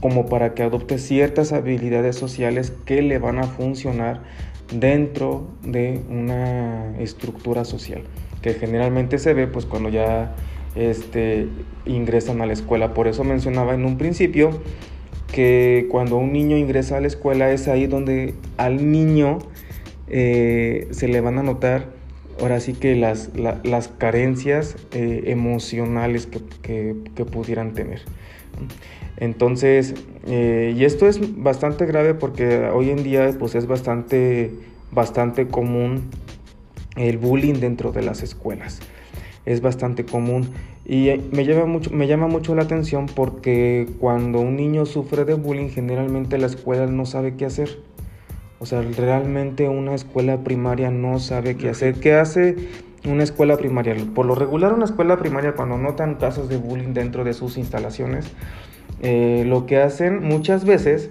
como 0.00 0.26
para 0.26 0.54
que 0.54 0.62
adopte 0.62 0.98
ciertas 0.98 1.52
habilidades 1.52 2.16
sociales 2.16 2.72
que 2.84 3.02
le 3.02 3.18
van 3.18 3.38
a 3.38 3.44
funcionar 3.44 4.22
dentro 4.72 5.46
de 5.62 6.00
una 6.10 6.98
estructura 6.98 7.64
social, 7.64 8.02
que 8.42 8.54
generalmente 8.54 9.18
se 9.18 9.32
ve 9.32 9.46
pues 9.46 9.64
cuando 9.64 9.88
ya 9.88 10.34
este, 10.74 11.48
ingresan 11.86 12.40
a 12.40 12.46
la 12.46 12.52
escuela. 12.52 12.94
Por 12.94 13.08
eso 13.08 13.24
mencionaba 13.24 13.74
en 13.74 13.84
un 13.84 13.96
principio 13.96 14.50
que 15.32 15.86
cuando 15.90 16.16
un 16.16 16.32
niño 16.32 16.56
ingresa 16.56 16.98
a 16.98 17.00
la 17.00 17.06
escuela 17.06 17.50
es 17.50 17.68
ahí 17.68 17.86
donde 17.86 18.34
al 18.56 18.90
niño 18.90 19.38
eh, 20.08 20.88
se 20.90 21.08
le 21.08 21.20
van 21.20 21.38
a 21.38 21.42
notar 21.42 21.96
ahora 22.40 22.60
sí 22.60 22.74
que 22.74 22.94
las, 22.94 23.30
las 23.34 23.88
carencias 23.88 24.76
eh, 24.92 25.24
emocionales 25.26 26.26
que, 26.26 26.96
que, 27.14 27.24
pudieran 27.24 27.72
tener. 27.72 28.02
Entonces, 29.16 29.94
eh, 30.26 30.74
y 30.76 30.84
esto 30.84 31.06
es 31.06 31.20
bastante 31.42 31.86
grave 31.86 32.14
porque 32.14 32.68
hoy 32.68 32.90
en 32.90 33.02
día 33.02 33.30
pues 33.38 33.54
es 33.54 33.66
bastante, 33.66 34.52
bastante 34.92 35.46
común 35.46 36.10
el 36.96 37.18
bullying 37.18 37.54
dentro 37.54 37.92
de 37.92 38.02
las 38.02 38.22
escuelas. 38.22 38.80
Es 39.46 39.60
bastante 39.60 40.04
común 40.04 40.50
y 40.84 41.10
me 41.32 41.44
llama 41.44 41.66
mucho, 41.66 41.90
me 41.90 42.06
llama 42.06 42.26
mucho 42.26 42.54
la 42.54 42.62
atención 42.62 43.06
porque 43.06 43.88
cuando 44.00 44.40
un 44.40 44.56
niño 44.56 44.86
sufre 44.86 45.24
de 45.24 45.34
bullying 45.34 45.68
generalmente 45.68 46.36
la 46.38 46.46
escuela 46.46 46.86
no 46.86 47.06
sabe 47.06 47.36
qué 47.36 47.46
hacer. 47.46 47.78
O 48.58 48.66
sea, 48.66 48.82
realmente 48.82 49.68
una 49.68 49.94
escuela 49.94 50.42
primaria 50.42 50.90
no 50.90 51.18
sabe 51.18 51.56
qué 51.56 51.68
hacer. 51.68 52.00
¿Qué 52.00 52.14
hace 52.14 52.56
una 53.06 53.22
escuela 53.22 53.56
primaria? 53.56 53.94
Por 54.14 54.26
lo 54.26 54.34
regular 54.34 54.72
una 54.72 54.84
escuela 54.84 55.16
primaria 55.16 55.52
cuando 55.52 55.78
notan 55.78 56.16
casos 56.16 56.48
de 56.48 56.56
bullying 56.56 56.92
dentro 56.92 57.24
de 57.24 57.32
sus 57.32 57.56
instalaciones, 57.56 58.32
eh, 59.00 59.44
lo 59.46 59.66
que 59.66 59.78
hacen 59.78 60.22
muchas 60.22 60.64
veces 60.64 61.10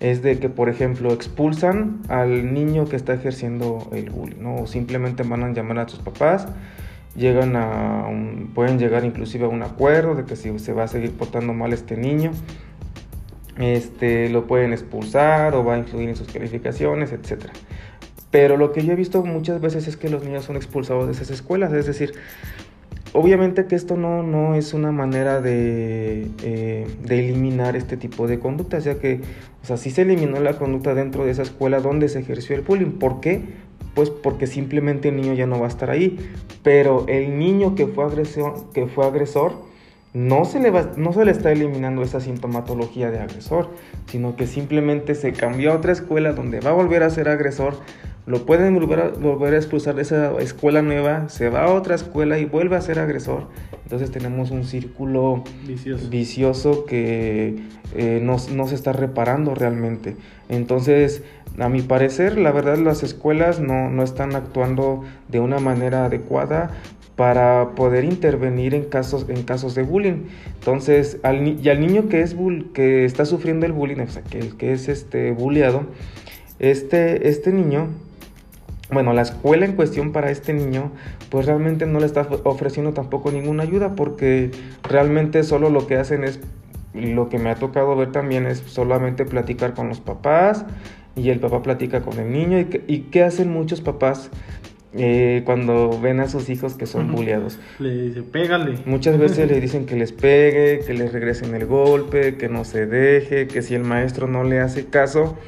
es 0.00 0.22
de 0.22 0.38
que, 0.38 0.48
por 0.48 0.68
ejemplo, 0.68 1.12
expulsan 1.12 2.00
al 2.08 2.52
niño 2.52 2.86
que 2.88 2.96
está 2.96 3.14
ejerciendo 3.14 3.88
el 3.92 4.10
bullying, 4.10 4.42
¿no? 4.42 4.56
O 4.56 4.66
simplemente 4.66 5.22
van 5.22 5.44
a 5.44 5.52
llamar 5.52 5.78
a 5.78 5.88
sus 5.88 6.00
papás, 6.00 6.48
llegan 7.14 7.54
a 7.56 8.06
pueden 8.54 8.78
llegar 8.78 9.04
inclusive 9.04 9.44
a 9.44 9.48
un 9.48 9.62
acuerdo 9.62 10.14
de 10.14 10.24
que 10.24 10.34
si 10.34 10.58
se 10.58 10.72
va 10.72 10.84
a 10.84 10.88
seguir 10.88 11.12
portando 11.12 11.52
mal 11.52 11.72
este 11.72 11.96
niño, 11.96 12.32
este, 13.58 14.28
lo 14.30 14.46
pueden 14.46 14.72
expulsar 14.72 15.54
o 15.54 15.64
va 15.64 15.74
a 15.74 15.78
influir 15.78 16.08
en 16.08 16.16
sus 16.16 16.26
calificaciones, 16.26 17.12
etc. 17.12 17.46
Pero 18.32 18.56
lo 18.56 18.72
que 18.72 18.84
yo 18.84 18.92
he 18.92 18.96
visto 18.96 19.24
muchas 19.24 19.60
veces 19.60 19.86
es 19.86 19.96
que 19.96 20.08
los 20.08 20.24
niños 20.24 20.44
son 20.44 20.56
expulsados 20.56 21.06
de 21.06 21.12
esas 21.12 21.30
escuelas, 21.30 21.72
es 21.72 21.86
decir, 21.86 22.14
Obviamente 23.14 23.66
que 23.66 23.74
esto 23.74 23.96
no, 23.98 24.22
no 24.22 24.54
es 24.54 24.72
una 24.72 24.90
manera 24.90 25.42
de, 25.42 26.28
eh, 26.42 26.86
de, 27.04 27.18
eliminar 27.18 27.76
este 27.76 27.98
tipo 27.98 28.26
de 28.26 28.38
conductas, 28.38 28.84
ya 28.84 28.94
que, 28.94 29.20
o 29.62 29.66
sea, 29.66 29.76
sí 29.76 29.90
se 29.90 30.02
eliminó 30.02 30.40
la 30.40 30.54
conducta 30.54 30.94
dentro 30.94 31.26
de 31.26 31.32
esa 31.32 31.42
escuela 31.42 31.80
donde 31.80 32.08
se 32.08 32.20
ejerció 32.20 32.56
el 32.56 32.62
bullying. 32.62 32.92
¿Por 32.92 33.20
qué? 33.20 33.42
Pues 33.94 34.08
porque 34.08 34.46
simplemente 34.46 35.10
el 35.10 35.16
niño 35.16 35.34
ya 35.34 35.46
no 35.46 35.60
va 35.60 35.66
a 35.66 35.68
estar 35.68 35.90
ahí. 35.90 36.18
Pero 36.62 37.04
el 37.06 37.38
niño 37.38 37.74
que 37.74 37.86
fue, 37.86 38.04
agresor, 38.04 38.72
que 38.72 38.86
fue 38.86 39.04
agresor, 39.04 39.56
no 40.14 40.46
se, 40.46 40.60
le 40.60 40.70
va, 40.70 40.92
no 40.96 41.12
se 41.12 41.26
le 41.26 41.32
está 41.32 41.52
eliminando 41.52 42.02
esa 42.02 42.20
sintomatología 42.20 43.10
de 43.10 43.18
agresor, 43.18 43.68
sino 44.06 44.36
que 44.36 44.46
simplemente 44.46 45.14
se 45.14 45.34
cambió 45.34 45.72
a 45.72 45.76
otra 45.76 45.92
escuela 45.92 46.32
donde 46.32 46.60
va 46.60 46.70
a 46.70 46.74
volver 46.74 47.02
a 47.02 47.10
ser 47.10 47.28
agresor 47.28 47.74
lo 48.26 48.46
pueden 48.46 48.74
volver 48.74 49.00
a, 49.00 49.08
volver 49.08 49.54
a 49.54 49.56
expulsar 49.56 49.96
de 49.96 50.02
esa 50.02 50.32
escuela 50.40 50.80
nueva, 50.80 51.28
se 51.28 51.48
va 51.48 51.64
a 51.64 51.72
otra 51.72 51.94
escuela 51.94 52.38
y 52.38 52.44
vuelve 52.44 52.76
a 52.76 52.80
ser 52.80 52.98
agresor. 52.98 53.48
Entonces 53.84 54.10
tenemos 54.10 54.50
un 54.50 54.64
círculo 54.64 55.42
vicioso, 56.08 56.86
que 56.86 57.56
eh, 57.94 58.20
no, 58.22 58.38
se 58.38 58.74
está 58.74 58.92
reparando 58.92 59.54
realmente. 59.54 60.16
Entonces, 60.48 61.22
a 61.58 61.68
mi 61.68 61.82
parecer, 61.82 62.38
la 62.38 62.52
verdad 62.52 62.78
las 62.78 63.02
escuelas 63.02 63.60
no, 63.60 63.90
no 63.90 64.02
están 64.02 64.36
actuando 64.36 65.02
de 65.28 65.40
una 65.40 65.58
manera 65.58 66.06
adecuada 66.06 66.70
para 67.16 67.70
poder 67.74 68.04
intervenir 68.04 68.74
en 68.74 68.84
casos, 68.84 69.26
en 69.28 69.42
casos 69.42 69.74
de 69.74 69.82
bullying. 69.82 70.26
Entonces, 70.54 71.18
al, 71.22 71.60
y 71.60 71.68
al 71.68 71.80
niño 71.80 72.08
que, 72.08 72.22
es 72.22 72.36
que 72.72 73.04
está 73.04 73.26
sufriendo 73.26 73.66
el 73.66 73.72
bullying, 73.72 74.00
o 74.00 74.08
sea, 74.08 74.22
que, 74.22 74.50
que 74.56 74.72
es 74.72 74.88
este, 74.88 75.32
bulleado, 75.32 75.86
este, 76.58 77.28
este 77.28 77.52
niño 77.52 77.88
bueno, 78.92 79.12
la 79.12 79.22
escuela 79.22 79.64
en 79.64 79.74
cuestión 79.74 80.12
para 80.12 80.30
este 80.30 80.52
niño, 80.52 80.92
pues 81.30 81.46
realmente 81.46 81.86
no 81.86 81.98
le 81.98 82.06
está 82.06 82.28
ofreciendo 82.44 82.92
tampoco 82.92 83.30
ninguna 83.30 83.62
ayuda 83.62 83.94
porque 83.94 84.50
realmente 84.82 85.42
solo 85.42 85.70
lo 85.70 85.86
que 85.86 85.96
hacen 85.96 86.24
es, 86.24 86.40
lo 86.94 87.28
que 87.28 87.38
me 87.38 87.50
ha 87.50 87.54
tocado 87.54 87.96
ver 87.96 88.12
también 88.12 88.46
es 88.46 88.58
solamente 88.58 89.24
platicar 89.24 89.74
con 89.74 89.88
los 89.88 90.00
papás 90.00 90.64
y 91.16 91.30
el 91.30 91.40
papá 91.40 91.62
platica 91.62 92.02
con 92.02 92.18
el 92.18 92.32
niño 92.32 92.58
y, 92.58 93.00
qué 93.10 93.22
hacen 93.22 93.50
muchos 93.50 93.80
papás 93.80 94.30
eh, 94.94 95.42
cuando 95.46 95.98
ven 96.00 96.20
a 96.20 96.28
sus 96.28 96.50
hijos 96.50 96.74
que 96.74 96.86
son 96.86 97.12
bulleados. 97.12 97.58
Le 97.78 98.08
dice, 98.08 98.22
pégale. 98.22 98.78
Muchas 98.84 99.18
veces 99.18 99.50
le 99.50 99.60
dicen 99.62 99.86
que 99.86 99.96
les 99.96 100.12
pegue, 100.12 100.80
que 100.86 100.92
les 100.92 101.12
regresen 101.12 101.54
el 101.54 101.66
golpe, 101.66 102.36
que 102.36 102.48
no 102.48 102.64
se 102.64 102.86
deje, 102.86 103.46
que 103.46 103.62
si 103.62 103.74
el 103.74 103.84
maestro 103.84 104.26
no 104.26 104.44
le 104.44 104.60
hace 104.60 104.86
caso, 104.86 105.38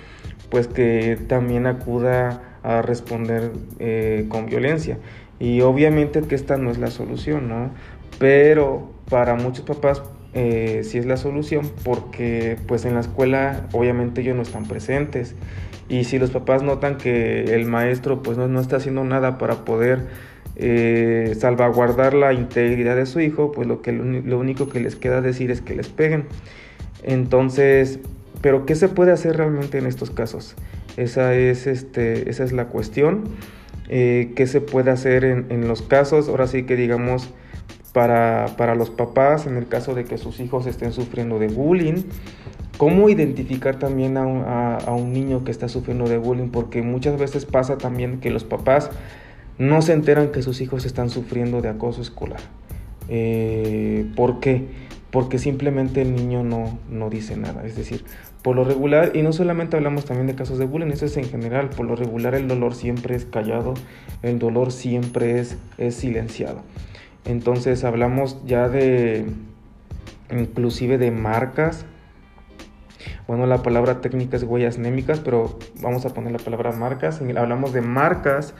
pues 0.50 0.66
que 0.66 1.18
también 1.28 1.66
acuda 1.66 2.53
a 2.64 2.82
responder 2.82 3.52
eh, 3.78 4.26
con 4.28 4.46
violencia. 4.46 4.98
Y 5.38 5.60
obviamente 5.60 6.22
que 6.22 6.34
esta 6.34 6.56
no 6.56 6.70
es 6.70 6.78
la 6.78 6.90
solución, 6.90 7.48
¿no? 7.48 7.70
Pero 8.18 8.90
para 9.08 9.34
muchos 9.34 9.64
papás 9.64 10.02
eh, 10.32 10.80
sí 10.82 10.98
es 10.98 11.06
la 11.06 11.16
solución 11.16 11.70
porque 11.84 12.58
pues 12.66 12.84
en 12.84 12.94
la 12.94 13.00
escuela 13.00 13.68
obviamente 13.72 14.22
ellos 14.22 14.34
no 14.34 14.42
están 14.42 14.64
presentes. 14.66 15.34
Y 15.88 16.04
si 16.04 16.18
los 16.18 16.30
papás 16.30 16.62
notan 16.62 16.96
que 16.96 17.54
el 17.54 17.66
maestro 17.66 18.22
pues 18.22 18.38
no, 18.38 18.60
está 18.60 18.76
haciendo 18.76 19.04
nada 19.04 19.36
para 19.36 19.64
poder 19.64 20.06
eh, 20.56 21.34
salvaguardar 21.38 22.14
la 22.14 22.32
integridad 22.32 22.96
de 22.96 23.04
su 23.04 23.20
hijo, 23.20 23.52
pues 23.52 23.68
lo, 23.68 23.82
que, 23.82 23.92
lo 23.92 24.38
único 24.38 24.70
que 24.70 24.80
les 24.80 24.96
queda 24.96 25.20
decir 25.20 25.50
es 25.50 25.60
que 25.60 25.74
les 25.74 25.88
peguen. 25.88 26.24
Entonces, 27.02 27.98
pero 28.40 28.64
¿qué 28.64 28.74
se 28.74 28.88
puede 28.88 29.12
hacer 29.12 29.36
realmente 29.36 29.76
en 29.76 29.86
estos 29.86 30.10
casos? 30.10 30.56
Esa 30.96 31.34
es, 31.34 31.66
este, 31.66 32.30
esa 32.30 32.44
es 32.44 32.52
la 32.52 32.66
cuestión. 32.66 33.24
Eh, 33.88 34.32
¿Qué 34.36 34.46
se 34.46 34.60
puede 34.60 34.90
hacer 34.90 35.24
en, 35.24 35.68
los 35.68 35.82
casos? 35.82 36.28
Ahora 36.28 36.46
sí 36.46 36.64
que 36.64 36.76
digamos 36.76 37.30
para, 37.92 38.74
los 38.74 38.90
papás, 38.90 39.46
en 39.46 39.56
el 39.56 39.68
caso 39.68 39.94
de 39.94 40.04
que 40.04 40.18
sus 40.18 40.40
hijos 40.40 40.66
estén 40.66 40.92
sufriendo 40.92 41.38
de 41.38 41.48
bullying. 41.48 42.02
¿Cómo 42.76 43.08
identificar 43.08 43.78
también 43.78 44.16
a 44.16 44.92
un, 44.96 45.12
niño 45.12 45.44
que 45.44 45.52
está 45.52 45.68
sufriendo 45.68 46.08
de 46.08 46.18
bullying? 46.18 46.48
Porque 46.48 46.82
muchas 46.82 47.18
veces 47.18 47.44
pasa 47.44 47.78
también 47.78 48.20
que 48.20 48.30
los 48.30 48.44
papás 48.44 48.90
no 49.58 49.80
se 49.80 49.92
enteran 49.92 50.32
que 50.32 50.42
sus 50.42 50.60
hijos 50.60 50.84
están 50.84 51.08
sufriendo 51.10 51.62
de 51.62 51.68
acoso 51.68 52.02
escolar. 52.02 52.40
Eh, 53.08 54.06
¿Por 54.16 54.40
qué? 54.40 54.66
Porque 55.12 55.38
simplemente 55.38 56.02
el 56.02 56.16
niño 56.16 56.42
no, 56.42 56.78
no 56.90 57.10
dice 57.10 57.36
nada. 57.36 57.64
Es 57.64 57.76
decir, 57.76 58.04
por 58.44 58.56
lo 58.56 58.64
regular, 58.64 59.12
y 59.14 59.22
no 59.22 59.32
solamente 59.32 59.74
hablamos 59.74 60.04
también 60.04 60.26
de 60.26 60.34
casos 60.34 60.58
de 60.58 60.66
bullying, 60.66 60.90
eso 60.90 61.06
es 61.06 61.16
en 61.16 61.24
general, 61.24 61.70
por 61.70 61.86
lo 61.86 61.96
regular 61.96 62.34
el 62.34 62.46
dolor 62.46 62.74
siempre 62.74 63.14
es 63.14 63.24
callado, 63.24 63.72
el 64.20 64.38
dolor 64.38 64.70
siempre 64.70 65.40
es, 65.40 65.56
es 65.78 65.94
silenciado. 65.94 66.60
Entonces 67.24 67.84
hablamos 67.84 68.36
ya 68.44 68.68
de 68.68 69.24
inclusive 70.30 70.98
de 70.98 71.10
marcas. 71.10 71.86
Bueno, 73.26 73.46
la 73.46 73.62
palabra 73.62 74.02
técnica 74.02 74.36
es 74.36 74.42
huellas 74.42 74.76
némicas, 74.76 75.20
pero 75.20 75.58
vamos 75.80 76.04
a 76.04 76.10
poner 76.10 76.32
la 76.32 76.38
palabra 76.38 76.70
marcas. 76.72 77.22
Hablamos 77.22 77.72
de 77.72 77.80
marcas 77.80 78.52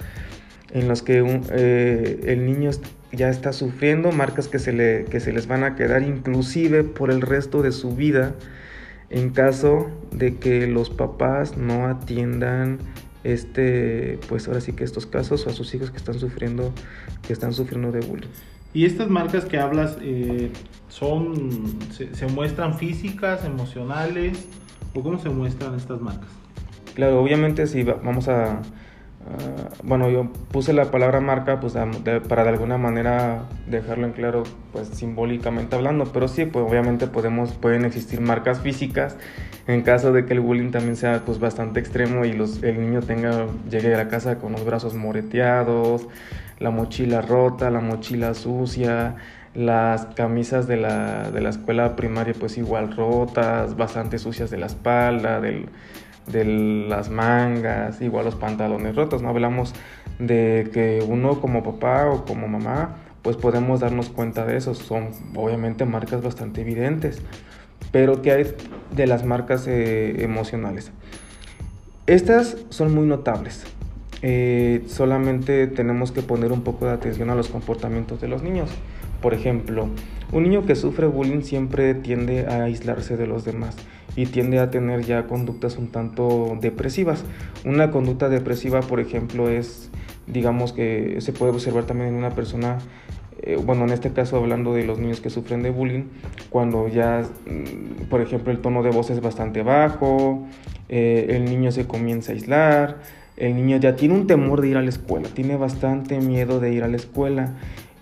en 0.73 0.89
las 0.89 1.03
que 1.03 1.43
eh, 1.53 2.21
el 2.25 2.47
niño 2.47 2.71
ya 3.13 3.29
está 3.29 3.53
sufriendo, 3.53 4.13
marcas 4.13 4.49
que 4.49 4.59
se, 4.59 4.73
le, 4.73 5.05
que 5.05 5.21
se 5.21 5.31
les 5.31 5.47
van 5.47 5.63
a 5.63 5.77
quedar 5.77 6.03
inclusive 6.05 6.85
por 6.85 7.11
el 7.11 7.21
resto 7.21 7.61
de 7.61 7.71
su 7.71 7.95
vida 7.95 8.33
en 9.11 9.31
caso 9.31 9.91
de 10.11 10.37
que 10.37 10.67
los 10.67 10.91
papás 10.91 11.57
no 11.57 11.87
atiendan 11.87 12.79
este 13.25 14.19
pues 14.29 14.49
ahora 14.49 14.61
sí 14.61 14.73
que 14.73 14.85
estos 14.85 15.07
casos 15.07 15.47
o 15.47 15.51
a 15.51 15.53
sus 15.53 15.75
hijos 15.75 15.91
que 15.91 15.97
están 15.97 16.19
sufriendo 16.19 16.73
que 17.27 17.33
están 17.33 17.53
sufriendo 17.53 17.91
de 17.91 18.01
bullying. 18.01 18.29
Y 18.75 18.87
estas 18.87 19.09
marcas 19.09 19.45
que 19.45 19.59
hablas 19.59 19.97
eh, 20.03 20.51
son 20.89 21.79
se, 21.93 22.27
muestran 22.27 22.77
físicas 22.77 23.45
emocionales 23.45 24.47
o 24.95 25.03
cómo 25.03 25.19
se 25.19 25.31
muestran 25.31 25.75
estas 25.75 26.01
marcas 26.01 26.29
claro 26.95 27.23
obviamente 27.23 27.67
si 27.67 27.83
vamos 27.83 28.29
a 28.29 28.61
Ah, 29.27 29.71
bueno, 29.83 30.11
yo 30.11 30.29
puse 30.51 30.75
la 30.75 30.91
palabra 30.91 31.21
marca 31.21 31.59
pues 31.59 31.75
para 32.29 32.45
de 32.45 32.51
alguna 32.51 32.77
manera 32.77 33.45
dejarlo 33.67 34.07
en 34.07 34.13
claro, 34.13 34.43
pues 34.73 34.89
simbólicamente 34.89 35.75
hablando, 35.77 36.05
pero 36.13 36.29
sí, 36.29 36.45
pues 36.45 36.67
obviamente 36.69 37.07
podemos, 37.07 37.53
pueden 37.53 37.85
existir 37.87 38.21
marcas 38.21 38.61
físicas 38.61 39.17
en 39.67 39.81
caso 39.83 40.13
de 40.13 40.27
que 40.27 40.35
el 40.35 40.41
bullying 40.41 40.71
también 40.71 40.97
sea 40.97 41.23
pues 41.25 41.39
bastante 41.39 41.81
extremo 41.81 42.27
y 42.27 42.33
los, 42.35 42.63
el 42.63 42.81
niño 42.81 43.01
tenga, 43.01 43.47
llegue 43.71 43.95
a 43.95 43.97
la 43.97 44.09
casa 44.09 44.39
con 44.39 44.53
los 44.53 44.65
brazos 44.65 44.95
moreteados, 44.95 46.07
la 46.59 46.71
mochila 46.71 47.23
rota, 47.23 47.71
la 47.71 47.81
mochila 47.81 48.35
sucia, 48.35 49.17
las 49.55 50.07
camisas 50.07 50.67
de 50.67 50.77
la, 50.77 51.31
de 51.31 51.41
la 51.41 51.49
escuela 51.49 51.97
primaria 51.97 52.35
pues 52.39 52.59
igual 52.59 52.95
rotas, 52.95 53.77
bastante 53.77 54.19
sucias 54.19 54.51
de 54.51 54.59
la 54.59 54.67
espalda, 54.67 55.41
del 55.41 55.69
de 56.27 56.45
las 56.89 57.11
mangas, 57.11 58.01
igual 58.01 58.25
los 58.25 58.35
pantalones 58.35 58.97
rotos, 58.97 59.23
¿no? 59.23 59.29
Hablamos 59.29 59.75
de 60.19 60.71
que 60.73 61.05
uno 61.07 61.41
como 61.41 61.63
papá 61.63 62.07
o 62.11 62.25
como 62.25 62.49
mamá, 62.49 62.97
pues 63.23 63.37
podemos 63.37 63.81
darnos 63.81 64.09
cuenta 64.09 64.45
de 64.45 64.57
eso. 64.57 64.75
Son 64.75 65.11
obviamente 65.35 65.85
marcas 65.85 66.23
bastante 66.23 66.63
evidentes. 66.63 67.23
Pero 67.91 68.23
¿qué 68.23 68.33
hay 68.33 68.55
de 68.95 69.07
las 69.07 69.25
marcas 69.25 69.67
eh, 69.67 70.23
emocionales? 70.25 70.91
Estas 72.07 72.57
son 72.71 72.95
muy 72.95 73.07
notables. 73.07 73.65
Eh, 74.23 74.85
solamente 74.89 75.67
tenemos 75.67 76.11
que 76.11 76.23
poner 76.23 76.53
un 76.53 76.63
poco 76.63 76.87
de 76.87 76.93
atención 76.93 77.31
a 77.31 77.35
los 77.35 77.49
comportamientos 77.49 78.21
de 78.21 78.29
los 78.29 78.43
niños. 78.43 78.71
Por 79.21 79.35
ejemplo, 79.35 79.89
un 80.33 80.43
niño 80.43 80.67
que 80.67 80.77
sufre 80.77 81.07
bullying 81.07 81.43
siempre 81.43 81.95
tiende 81.95 82.47
a 82.47 82.65
aislarse 82.65 83.17
de 83.17 83.27
los 83.27 83.45
demás 83.45 83.77
y 84.17 84.27
tiende 84.27 84.59
a 84.59 84.71
tener 84.71 85.05
ya 85.05 85.27
conductas 85.27 85.77
un 85.77 85.89
tanto 85.89 86.57
depresivas. 86.61 87.25
Una 87.65 87.91
conducta 87.91 88.29
depresiva, 88.29 88.81
por 88.81 89.01
ejemplo, 89.01 89.49
es, 89.49 89.91
digamos 90.27 90.73
que 90.73 91.17
se 91.21 91.33
puede 91.33 91.53
observar 91.53 91.85
también 91.85 92.11
en 92.11 92.15
una 92.15 92.31
persona, 92.31 92.79
eh, 93.43 93.57
bueno, 93.57 93.85
en 93.85 93.91
este 93.91 94.13
caso 94.13 94.37
hablando 94.37 94.75
de 94.75 94.85
los 94.85 94.99
niños 94.99 95.21
que 95.21 95.31
sufren 95.31 95.63
de 95.63 95.71
bullying, 95.71 96.05
cuando 96.51 96.89
ya, 96.89 97.23
mm, 97.47 98.05
por 98.09 98.21
ejemplo, 98.21 98.53
el 98.53 98.59
tono 98.59 98.83
de 98.83 98.91
voz 98.91 99.11
es 99.11 99.21
bastante 99.21 99.63
bajo, 99.63 100.47
eh, 100.89 101.27
el 101.31 101.45
niño 101.47 101.73
se 101.73 101.87
comienza 101.87 102.33
a 102.33 102.35
aislar, 102.35 102.99
el 103.37 103.57
niño 103.57 103.79
ya 103.79 103.97
tiene 103.97 104.15
un 104.15 104.29
temor 104.29 104.61
de 104.61 104.69
ir 104.69 104.77
a 104.77 104.83
la 104.83 104.91
escuela, 104.91 105.29
tiene 105.29 105.57
bastante 105.57 106.21
miedo 106.21 106.61
de 106.61 106.73
ir 106.73 106.85
a 106.85 106.89
la 106.89 106.97
escuela 106.97 107.55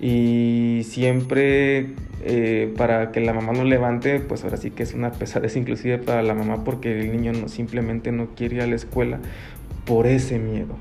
y 0.03 0.83
siempre 0.85 1.95
eh, 2.25 2.75
para 2.77 3.13
que 3.13 3.21
la 3.21 3.33
mamá 3.33 3.53
no 3.53 3.63
levante, 3.63 4.19
pues 4.19 4.43
ahora 4.43 4.57
sí 4.57 4.73
que 4.73 4.83
es 4.83 4.95
una 4.95 5.13
pesadez 5.19 5.57
inclusive 5.57 5.97
para 5.99 6.23
la 6.23 6.35
mamá 6.35 6.65
porque 6.65 7.01
el 7.01 7.13
niño 7.13 7.33
no, 7.33 7.49
simplemente 7.49 8.13
no 8.13 8.35
quiere 8.35 8.57
ir 8.57 8.63
a 8.63 8.67
la 8.67 8.75
escuela 8.75 9.21
por 9.87 10.07
ese 10.07 10.39
miedo. 10.39 10.77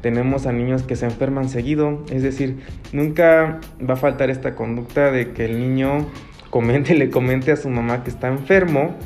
Tenemos 0.00 0.46
a 0.46 0.52
niños 0.52 0.82
que 0.82 0.96
se 0.96 1.04
enferman 1.04 1.48
seguido, 1.48 2.02
es 2.10 2.22
decir, 2.22 2.56
nunca 2.92 3.60
va 3.88 3.94
a 3.94 3.96
faltar 3.96 4.30
esta 4.30 4.56
conducta 4.56 5.12
de 5.12 5.32
que 5.32 5.44
el 5.44 5.60
niño 5.60 6.08
comente, 6.50 6.94
le 6.96 7.10
comente 7.10 7.52
a 7.52 7.56
su 7.56 7.68
mamá 7.68 8.02
que 8.02 8.10
está 8.10 8.28
enfermo, 8.28 8.96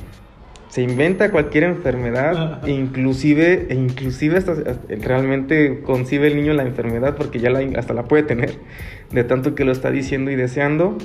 se 0.69 0.83
inventa 0.83 1.31
cualquier 1.31 1.65
enfermedad, 1.65 2.67
inclusive, 2.67 3.67
e 3.71 3.75
inclusive 3.75 4.39
hasta, 4.39 4.55
realmente 5.01 5.81
concibe 5.83 6.27
el 6.27 6.37
niño 6.37 6.53
la 6.55 6.65
enfermedad 6.65 7.17
porque 7.17 7.39
ya 7.39 7.51
la, 7.51 7.61
hasta 7.79 7.95
la 7.95 8.05
puede 8.05 8.25
tener 8.25 8.59
de 9.13 9.25
tanto 9.25 9.55
que 9.55 9.65
lo 9.65 9.73
está 9.73 9.91
diciendo 9.91 10.31
y 10.31 10.37
deseando. 10.37 10.99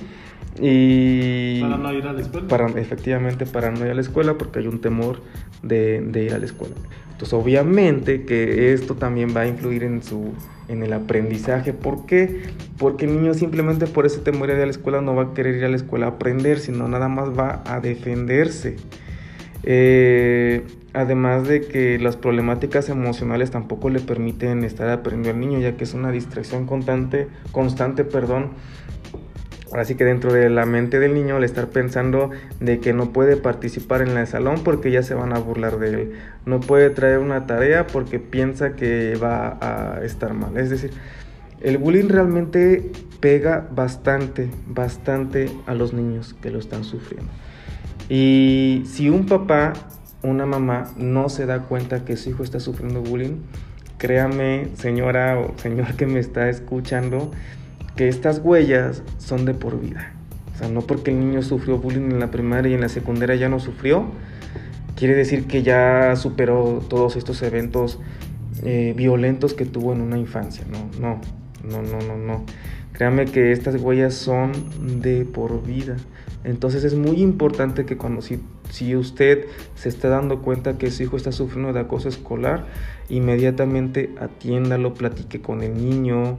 Y 0.59 1.61
para 1.61 1.77
no 1.77 1.93
ir 1.93 2.05
a 2.05 2.13
la 2.13 2.21
escuela. 2.21 2.47
Para, 2.47 2.67
efectivamente, 2.79 3.45
para 3.45 3.71
no 3.71 3.85
ir 3.85 3.91
a 3.91 3.93
la 3.93 4.01
escuela 4.01 4.37
porque 4.37 4.59
hay 4.59 4.67
un 4.67 4.81
temor 4.81 5.21
de, 5.63 6.01
de, 6.01 6.23
ir 6.23 6.33
a 6.33 6.39
la 6.39 6.45
escuela. 6.45 6.75
Entonces, 7.11 7.33
obviamente 7.33 8.25
que 8.25 8.73
esto 8.73 8.95
también 8.95 9.33
va 9.35 9.41
a 9.41 9.47
influir 9.47 9.83
en, 9.83 10.03
su, 10.03 10.33
en 10.67 10.83
el 10.83 10.91
aprendizaje. 10.91 11.71
¿Por 11.71 12.05
qué? 12.05 12.41
Porque 12.77 13.05
el 13.05 13.15
niño 13.15 13.33
simplemente 13.35 13.85
por 13.85 14.05
ese 14.05 14.19
temor 14.19 14.47
de 14.47 14.55
ir 14.55 14.61
a 14.61 14.65
la 14.65 14.71
escuela 14.71 15.01
no 15.01 15.15
va 15.15 15.23
a 15.23 15.33
querer 15.33 15.55
ir 15.55 15.65
a 15.65 15.69
la 15.69 15.75
escuela 15.75 16.07
a 16.07 16.09
aprender, 16.09 16.59
sino 16.59 16.87
nada 16.87 17.07
más 17.07 17.29
va 17.29 17.63
a 17.65 17.79
defenderse. 17.79 18.75
Eh, 19.63 20.63
Además 20.93 21.47
de 21.47 21.61
que 21.61 21.97
las 21.99 22.17
problemáticas 22.17 22.89
emocionales 22.89 23.49
tampoco 23.49 23.89
le 23.89 24.01
permiten 24.01 24.65
estar 24.65 24.89
aprendiendo 24.89 25.29
al 25.29 25.39
niño, 25.39 25.59
ya 25.59 25.77
que 25.77 25.85
es 25.85 25.93
una 25.93 26.11
distracción 26.11 26.65
constante, 26.65 27.29
constante, 27.53 28.03
perdón. 28.03 28.49
Así 29.71 29.95
que 29.95 30.03
dentro 30.03 30.33
de 30.33 30.49
la 30.49 30.65
mente 30.65 30.99
del 30.99 31.13
niño 31.13 31.37
al 31.37 31.45
estar 31.45 31.69
pensando 31.69 32.29
de 32.59 32.81
que 32.81 32.91
no 32.91 33.13
puede 33.13 33.37
participar 33.37 34.01
en 34.01 34.17
el 34.17 34.27
salón 34.27 34.65
porque 34.65 34.91
ya 34.91 35.01
se 35.01 35.13
van 35.13 35.31
a 35.31 35.39
burlar 35.39 35.79
de 35.79 35.89
él. 35.89 36.11
No 36.45 36.59
puede 36.59 36.89
traer 36.89 37.19
una 37.19 37.47
tarea 37.47 37.87
porque 37.87 38.19
piensa 38.19 38.75
que 38.75 39.15
va 39.15 39.57
a 39.61 40.03
estar 40.03 40.33
mal. 40.33 40.57
Es 40.57 40.69
decir, 40.69 40.91
el 41.61 41.77
bullying 41.77 42.09
realmente 42.09 42.91
pega 43.21 43.65
bastante, 43.73 44.49
bastante 44.67 45.49
a 45.67 45.73
los 45.73 45.93
niños 45.93 46.35
que 46.41 46.51
lo 46.51 46.59
están 46.59 46.83
sufriendo. 46.83 47.31
Y 48.13 48.83
si 48.87 49.09
un 49.09 49.25
papá 49.25 49.71
una 50.21 50.45
mamá 50.45 50.91
no 50.97 51.29
se 51.29 51.45
da 51.45 51.61
cuenta 51.61 52.03
que 52.03 52.17
su 52.17 52.29
hijo 52.29 52.43
está 52.43 52.59
sufriendo 52.59 53.01
bullying, 53.01 53.37
créame, 53.97 54.67
señora 54.75 55.39
o 55.39 55.57
señor 55.57 55.95
que 55.95 56.05
me 56.07 56.19
está 56.19 56.49
escuchando, 56.49 57.31
que 57.95 58.09
estas 58.09 58.39
huellas 58.43 59.01
son 59.17 59.45
de 59.45 59.53
por 59.53 59.79
vida. 59.79 60.11
O 60.53 60.57
sea, 60.57 60.67
no 60.67 60.81
porque 60.81 61.11
el 61.11 61.21
niño 61.21 61.41
sufrió 61.41 61.77
bullying 61.77 62.11
en 62.11 62.19
la 62.19 62.31
primaria 62.31 62.71
y 62.71 62.73
en 62.73 62.81
la 62.81 62.89
secundaria 62.89 63.35
ya 63.35 63.47
no 63.47 63.61
sufrió, 63.61 64.05
quiere 64.97 65.15
decir 65.15 65.47
que 65.47 65.63
ya 65.63 66.17
superó 66.17 66.83
todos 66.89 67.15
estos 67.15 67.41
eventos 67.43 67.97
eh, 68.63 68.93
violentos 68.95 69.53
que 69.53 69.65
tuvo 69.65 69.93
en 69.93 70.01
una 70.01 70.17
infancia. 70.17 70.65
No, 70.69 70.89
no, 70.99 71.21
no, 71.63 71.81
no, 71.81 72.05
no, 72.05 72.17
no. 72.17 72.45
Créame 72.91 73.23
que 73.23 73.53
estas 73.53 73.81
huellas 73.81 74.13
son 74.13 74.51
de 75.01 75.23
por 75.23 75.65
vida. 75.65 75.95
Entonces 76.43 76.83
es 76.83 76.95
muy 76.95 77.21
importante 77.21 77.85
que 77.85 77.97
cuando 77.97 78.21
si, 78.21 78.39
si 78.69 78.95
usted 78.95 79.45
se 79.75 79.89
está 79.89 80.09
dando 80.09 80.41
cuenta 80.41 80.77
que 80.77 80.89
su 80.89 81.03
hijo 81.03 81.17
está 81.17 81.31
sufriendo 81.31 81.73
de 81.73 81.79
acoso 81.79 82.09
escolar, 82.09 82.65
inmediatamente 83.09 84.15
atiéndalo, 84.19 84.93
platique 84.93 85.41
con 85.41 85.61
el 85.61 85.75
niño, 85.75 86.37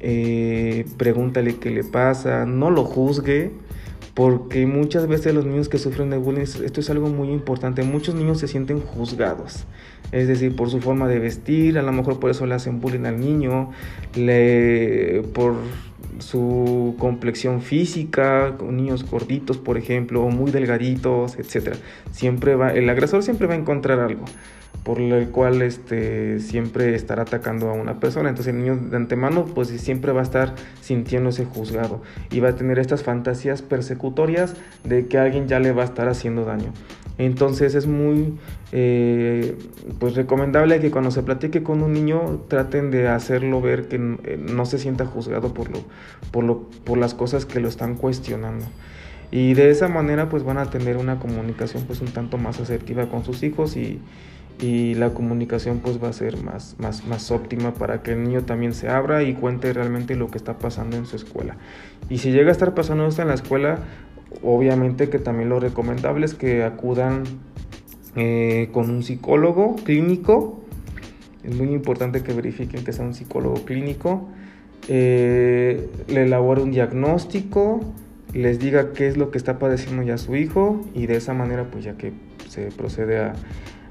eh, 0.00 0.84
pregúntale 0.96 1.56
qué 1.56 1.70
le 1.70 1.84
pasa, 1.84 2.44
no 2.44 2.70
lo 2.70 2.84
juzgue, 2.84 3.52
porque 4.14 4.66
muchas 4.66 5.06
veces 5.06 5.34
los 5.34 5.44
niños 5.44 5.68
que 5.68 5.76
sufren 5.76 6.08
de 6.08 6.16
bullying, 6.16 6.42
esto 6.42 6.80
es 6.80 6.90
algo 6.90 7.08
muy 7.08 7.28
importante, 7.28 7.82
muchos 7.82 8.14
niños 8.14 8.38
se 8.40 8.48
sienten 8.48 8.80
juzgados, 8.80 9.66
es 10.10 10.26
decir, 10.26 10.56
por 10.56 10.70
su 10.70 10.80
forma 10.80 11.06
de 11.06 11.18
vestir, 11.18 11.78
a 11.78 11.82
lo 11.82 11.92
mejor 11.92 12.18
por 12.18 12.30
eso 12.30 12.46
le 12.46 12.54
hacen 12.54 12.80
bullying 12.80 13.04
al 13.04 13.20
niño, 13.20 13.70
le, 14.14 15.22
por 15.34 15.56
su 16.18 16.94
complexión 16.98 17.62
física, 17.62 18.56
con 18.56 18.76
niños 18.76 19.08
gorditos, 19.08 19.58
por 19.58 19.78
ejemplo, 19.78 20.28
muy 20.28 20.50
delgaditos, 20.50 21.38
etc. 21.38 21.76
Siempre 22.10 22.54
va, 22.54 22.72
el 22.72 22.88
agresor 22.88 23.22
siempre 23.22 23.46
va 23.46 23.54
a 23.54 23.58
encontrar 23.58 24.00
algo 24.00 24.24
por 24.86 25.00
el 25.00 25.30
cual 25.30 25.62
este, 25.62 26.38
siempre 26.38 26.94
estará 26.94 27.22
atacando 27.22 27.68
a 27.70 27.72
una 27.72 27.98
persona. 27.98 28.28
Entonces 28.28 28.54
el 28.54 28.60
niño 28.60 28.76
de 28.76 28.96
antemano 28.96 29.44
pues 29.44 29.68
siempre 29.68 30.12
va 30.12 30.20
a 30.20 30.22
estar 30.22 30.54
sintiéndose 30.80 31.44
juzgado 31.44 32.02
y 32.30 32.38
va 32.38 32.50
a 32.50 32.54
tener 32.54 32.78
estas 32.78 33.02
fantasías 33.02 33.62
persecutorias 33.62 34.54
de 34.84 35.08
que 35.08 35.18
alguien 35.18 35.48
ya 35.48 35.58
le 35.58 35.72
va 35.72 35.82
a 35.82 35.86
estar 35.86 36.08
haciendo 36.08 36.44
daño. 36.44 36.72
Entonces 37.18 37.74
es 37.74 37.86
muy 37.86 38.34
eh, 38.72 39.56
pues 39.98 40.14
recomendable 40.14 40.80
que 40.80 40.90
cuando 40.90 41.10
se 41.10 41.22
platique 41.22 41.62
con 41.62 41.82
un 41.82 41.92
niño 41.92 42.42
traten 42.48 42.90
de 42.90 43.08
hacerlo 43.08 43.60
ver 43.60 43.88
que 43.88 43.96
eh, 43.96 44.38
no 44.38 44.66
se 44.66 44.78
sienta 44.78 45.06
juzgado 45.06 45.54
por, 45.54 45.70
lo, 45.70 45.78
por, 46.30 46.44
lo, 46.44 46.68
por 46.84 46.98
las 46.98 47.14
cosas 47.14 47.46
que 47.46 47.60
lo 47.60 47.68
están 47.68 47.96
cuestionando. 47.96 48.66
Y 49.30 49.54
de 49.54 49.70
esa 49.70 49.88
manera 49.88 50.28
pues 50.28 50.44
van 50.44 50.58
a 50.58 50.70
tener 50.70 50.98
una 50.98 51.18
comunicación 51.18 51.84
pues 51.84 52.00
un 52.00 52.08
tanto 52.08 52.38
más 52.38 52.60
asertiva 52.60 53.08
con 53.08 53.24
sus 53.24 53.42
hijos 53.42 53.76
y, 53.76 54.00
y 54.60 54.94
la 54.94 55.10
comunicación 55.10 55.80
pues 55.80 56.02
va 56.02 56.08
a 56.08 56.12
ser 56.12 56.42
más, 56.42 56.76
más, 56.78 57.06
más 57.06 57.30
óptima 57.30 57.74
para 57.74 58.02
que 58.02 58.12
el 58.12 58.22
niño 58.22 58.42
también 58.42 58.72
se 58.72 58.88
abra 58.88 59.22
y 59.22 59.34
cuente 59.34 59.72
realmente 59.72 60.16
lo 60.16 60.30
que 60.30 60.38
está 60.38 60.58
pasando 60.58 60.96
en 60.96 61.06
su 61.06 61.16
escuela. 61.16 61.56
Y 62.08 62.18
si 62.18 62.30
llega 62.30 62.50
a 62.50 62.52
estar 62.52 62.74
pasando 62.74 63.06
esto 63.06 63.22
en 63.22 63.28
la 63.28 63.34
escuela, 63.34 63.80
obviamente 64.42 65.08
que 65.08 65.18
también 65.18 65.48
lo 65.48 65.60
recomendable 65.60 66.26
es 66.26 66.34
que 66.34 66.64
acudan 66.64 67.24
eh, 68.16 68.70
con 68.72 68.90
un 68.90 69.02
psicólogo 69.02 69.76
clínico. 69.76 70.60
Es 71.44 71.54
muy 71.54 71.68
importante 71.68 72.22
que 72.22 72.32
verifiquen 72.32 72.84
que 72.84 72.92
sea 72.92 73.04
un 73.04 73.14
psicólogo 73.14 73.64
clínico. 73.64 74.28
Eh, 74.88 75.88
le 76.08 76.22
elabore 76.22 76.62
un 76.62 76.70
diagnóstico, 76.70 77.80
les 78.32 78.58
diga 78.58 78.92
qué 78.92 79.08
es 79.08 79.16
lo 79.16 79.30
que 79.30 79.38
está 79.38 79.58
padeciendo 79.58 80.02
ya 80.02 80.18
su 80.18 80.36
hijo 80.36 80.84
y 80.94 81.06
de 81.06 81.16
esa 81.16 81.34
manera 81.34 81.64
pues 81.70 81.84
ya 81.84 81.96
que 81.96 82.12
se 82.48 82.70
procede 82.70 83.18
a, 83.18 83.34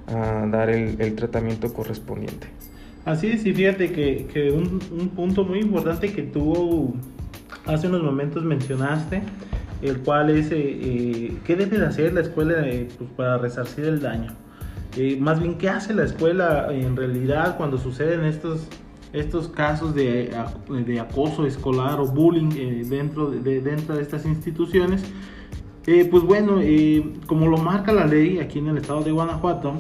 dar 0.07 0.69
el, 0.69 1.01
el, 1.01 1.15
tratamiento 1.15 1.73
correspondiente. 1.73 2.47
Así 3.05 3.27
es, 3.27 3.45
y 3.45 3.53
fíjate 3.53 3.91
que, 3.91 4.27
que 4.31 4.51
un, 4.51 4.79
un, 4.91 5.09
punto 5.09 5.43
muy 5.43 5.59
importante 5.59 6.13
que 6.13 6.21
tú 6.21 6.93
hace 7.65 7.87
unos 7.87 8.03
momentos 8.03 8.43
mencionaste, 8.43 9.21
el 9.87 9.99
cual 9.99 10.29
es 10.29 10.51
eh, 10.51 10.57
eh, 10.57 11.37
qué 11.45 11.55
debe 11.55 11.77
de 11.77 11.85
hacer 11.85 12.13
la 12.13 12.21
escuela 12.21 12.67
eh, 12.67 12.87
pues, 12.97 13.09
para 13.11 13.37
resarcir 13.37 13.85
el 13.85 14.01
daño. 14.01 14.33
Eh, 14.97 15.17
más 15.19 15.39
bien, 15.39 15.57
¿qué 15.57 15.69
hace 15.69 15.93
la 15.93 16.03
escuela 16.03 16.67
en 16.71 16.95
realidad 16.95 17.57
cuando 17.57 17.77
suceden 17.77 18.25
estos, 18.25 18.67
estos 19.13 19.49
casos 19.49 19.93
de, 19.93 20.31
de 20.69 20.99
acoso 20.99 21.45
escolar 21.45 21.99
o 21.99 22.07
bullying 22.07 22.87
dentro, 22.89 23.29
de, 23.29 23.61
dentro 23.61 23.95
de 23.95 24.01
estas 24.01 24.25
instituciones? 24.25 25.03
Eh, 25.87 26.07
pues 26.09 26.23
bueno, 26.23 26.61
eh, 26.61 27.13
como 27.27 27.47
lo 27.47 27.57
marca 27.57 27.93
la 27.93 28.05
ley 28.05 28.39
aquí 28.39 28.57
en 28.57 28.69
el 28.69 28.77
estado 28.77 29.03
de 29.03 29.11
Guanajuato, 29.11 29.75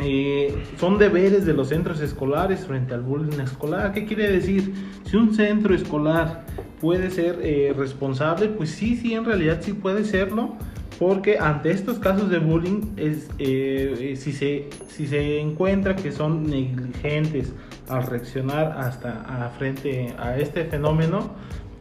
eh, 0.00 0.54
son 0.78 0.96
deberes 0.96 1.44
de 1.44 1.52
los 1.52 1.68
centros 1.68 2.00
escolares 2.00 2.66
frente 2.66 2.94
al 2.94 3.02
bullying 3.02 3.38
escolar. 3.40 3.92
¿Qué 3.92 4.06
quiere 4.06 4.30
decir? 4.30 4.72
Si 5.04 5.16
un 5.16 5.34
centro 5.34 5.74
escolar 5.74 6.46
puede 6.80 7.10
ser 7.10 7.40
eh, 7.42 7.74
responsable, 7.76 8.48
pues 8.48 8.70
sí, 8.70 8.96
sí, 8.96 9.14
en 9.14 9.24
realidad 9.24 9.60
sí 9.62 9.72
puede 9.72 10.04
serlo, 10.04 10.56
porque 10.98 11.38
ante 11.38 11.70
estos 11.70 11.98
casos 11.98 12.28
de 12.30 12.38
bullying, 12.38 12.94
es, 12.96 13.28
eh, 13.38 14.14
si, 14.16 14.32
se, 14.32 14.68
si 14.88 15.06
se 15.06 15.40
encuentra 15.40 15.94
que 15.94 16.10
son 16.12 16.44
negligentes 16.44 17.52
al 17.88 18.06
reaccionar 18.06 18.76
hasta 18.78 19.22
a 19.22 19.48
frente 19.50 20.14
a 20.18 20.36
este 20.38 20.64
fenómeno, 20.64 21.30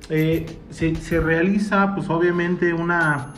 eh, 0.10 0.46
se, 0.70 0.96
se, 0.96 1.20
realiza 1.20 1.94
pues 1.94 2.10
obviamente 2.10 2.74
una, 2.74 3.34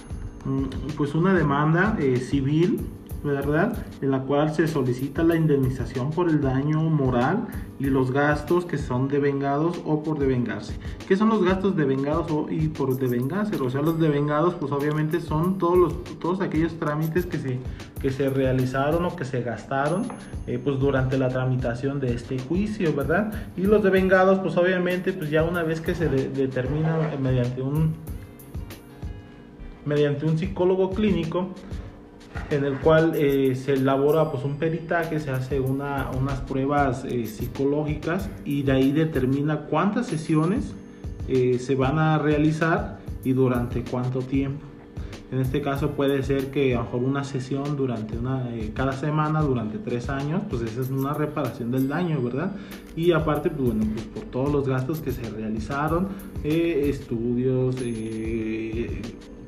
pues 0.97 1.15
una 1.15 1.33
demanda 1.33 1.97
eh, 1.99 2.17
civil, 2.17 2.81
¿verdad? 3.23 3.73
En 4.01 4.11
la 4.11 4.21
cual 4.21 4.53
se 4.53 4.67
solicita 4.67 5.23
la 5.23 5.35
indemnización 5.35 6.11
por 6.11 6.29
el 6.29 6.41
daño 6.41 6.81
moral 6.81 7.47
y 7.79 7.85
los 7.85 8.11
gastos 8.11 8.65
que 8.65 8.77
son 8.77 9.07
devengados 9.07 9.81
o 9.85 10.03
por 10.03 10.19
devengarse. 10.19 10.77
¿Qué 11.07 11.17
son 11.17 11.29
los 11.29 11.43
gastos 11.43 11.75
devengados 11.75 12.31
o, 12.31 12.47
y 12.49 12.69
por 12.69 12.97
devengarse? 12.97 13.55
O 13.57 13.69
sea, 13.69 13.81
los 13.81 13.99
devengados 13.99 14.55
pues 14.55 14.71
obviamente 14.71 15.19
son 15.19 15.57
todos, 15.57 15.77
los, 15.77 16.03
todos 16.19 16.41
aquellos 16.41 16.73
trámites 16.79 17.25
que 17.25 17.37
se, 17.37 17.59
que 18.01 18.09
se 18.09 18.29
realizaron 18.29 19.05
o 19.05 19.15
que 19.15 19.25
se 19.25 19.41
gastaron 19.41 20.03
eh, 20.47 20.59
pues 20.63 20.79
durante 20.79 21.17
la 21.17 21.29
tramitación 21.29 21.99
de 21.99 22.13
este 22.13 22.39
juicio, 22.39 22.93
¿verdad? 22.95 23.33
Y 23.57 23.63
los 23.63 23.83
devengados 23.83 24.39
pues 24.39 24.55
obviamente 24.55 25.11
pues 25.13 25.29
ya 25.29 25.43
una 25.43 25.63
vez 25.63 25.81
que 25.81 25.93
se 25.93 26.07
de, 26.07 26.29
determina 26.29 26.97
mediante 27.21 27.61
un 27.61 27.93
mediante 29.85 30.25
un 30.25 30.37
psicólogo 30.37 30.91
clínico 30.91 31.49
en 32.49 32.63
el 32.65 32.77
cual 32.79 33.13
eh, 33.15 33.55
se 33.55 33.73
elabora 33.73 34.31
pues 34.31 34.43
un 34.43 34.57
peritaje, 34.57 35.19
se 35.19 35.31
hace 35.31 35.59
una, 35.59 36.09
unas 36.19 36.39
pruebas 36.41 37.05
eh, 37.05 37.25
psicológicas 37.25 38.29
y 38.45 38.63
de 38.63 38.71
ahí 38.71 38.91
determina 38.91 39.61
cuántas 39.61 40.07
sesiones 40.07 40.73
eh, 41.27 41.59
se 41.59 41.75
van 41.75 41.99
a 41.99 42.17
realizar 42.17 42.99
y 43.23 43.33
durante 43.33 43.83
cuánto 43.83 44.19
tiempo. 44.19 44.69
En 45.31 45.39
este 45.39 45.61
caso 45.61 45.91
puede 45.91 46.23
ser 46.23 46.49
que 46.49 46.73
a 46.73 46.79
lo 46.79 46.85
mejor 46.85 47.03
una 47.03 47.23
sesión 47.23 47.77
durante 47.77 48.17
una, 48.17 48.49
eh, 48.55 48.71
cada 48.73 48.93
semana 48.93 49.41
durante 49.41 49.77
tres 49.77 50.09
años, 50.09 50.41
pues 50.49 50.63
esa 50.63 50.81
es 50.81 50.89
una 50.89 51.13
reparación 51.13 51.69
del 51.69 51.87
daño, 51.87 52.19
¿verdad? 52.19 52.55
Y 52.95 53.11
aparte, 53.11 53.51
pues 53.51 53.69
bueno, 53.69 53.85
pues 53.93 54.05
por 54.05 54.23
todos 54.23 54.51
los 54.51 54.67
gastos 54.67 55.01
que 55.01 55.11
se 55.11 55.29
realizaron, 55.29 56.07
eh, 56.43 56.87
estudios, 56.89 57.75
eh, 57.81 59.01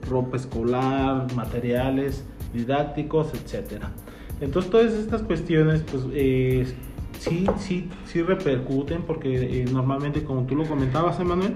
ropa 0.08 0.38
escolar, 0.38 1.34
materiales 1.36 2.26
didácticos, 2.54 3.34
etcétera. 3.34 3.92
Entonces 4.42 4.72
todas 4.72 4.94
estas 4.94 5.22
cuestiones, 5.22 5.84
pues 5.90 6.04
eh, 6.14 6.66
sí, 7.20 7.46
sí, 7.60 7.90
sí 8.06 8.22
repercuten 8.24 9.04
porque 9.04 9.62
eh, 9.62 9.66
normalmente, 9.72 10.24
como 10.24 10.46
tú 10.48 10.56
lo 10.56 10.66
comentabas, 10.66 11.20
Emanuel, 11.20 11.54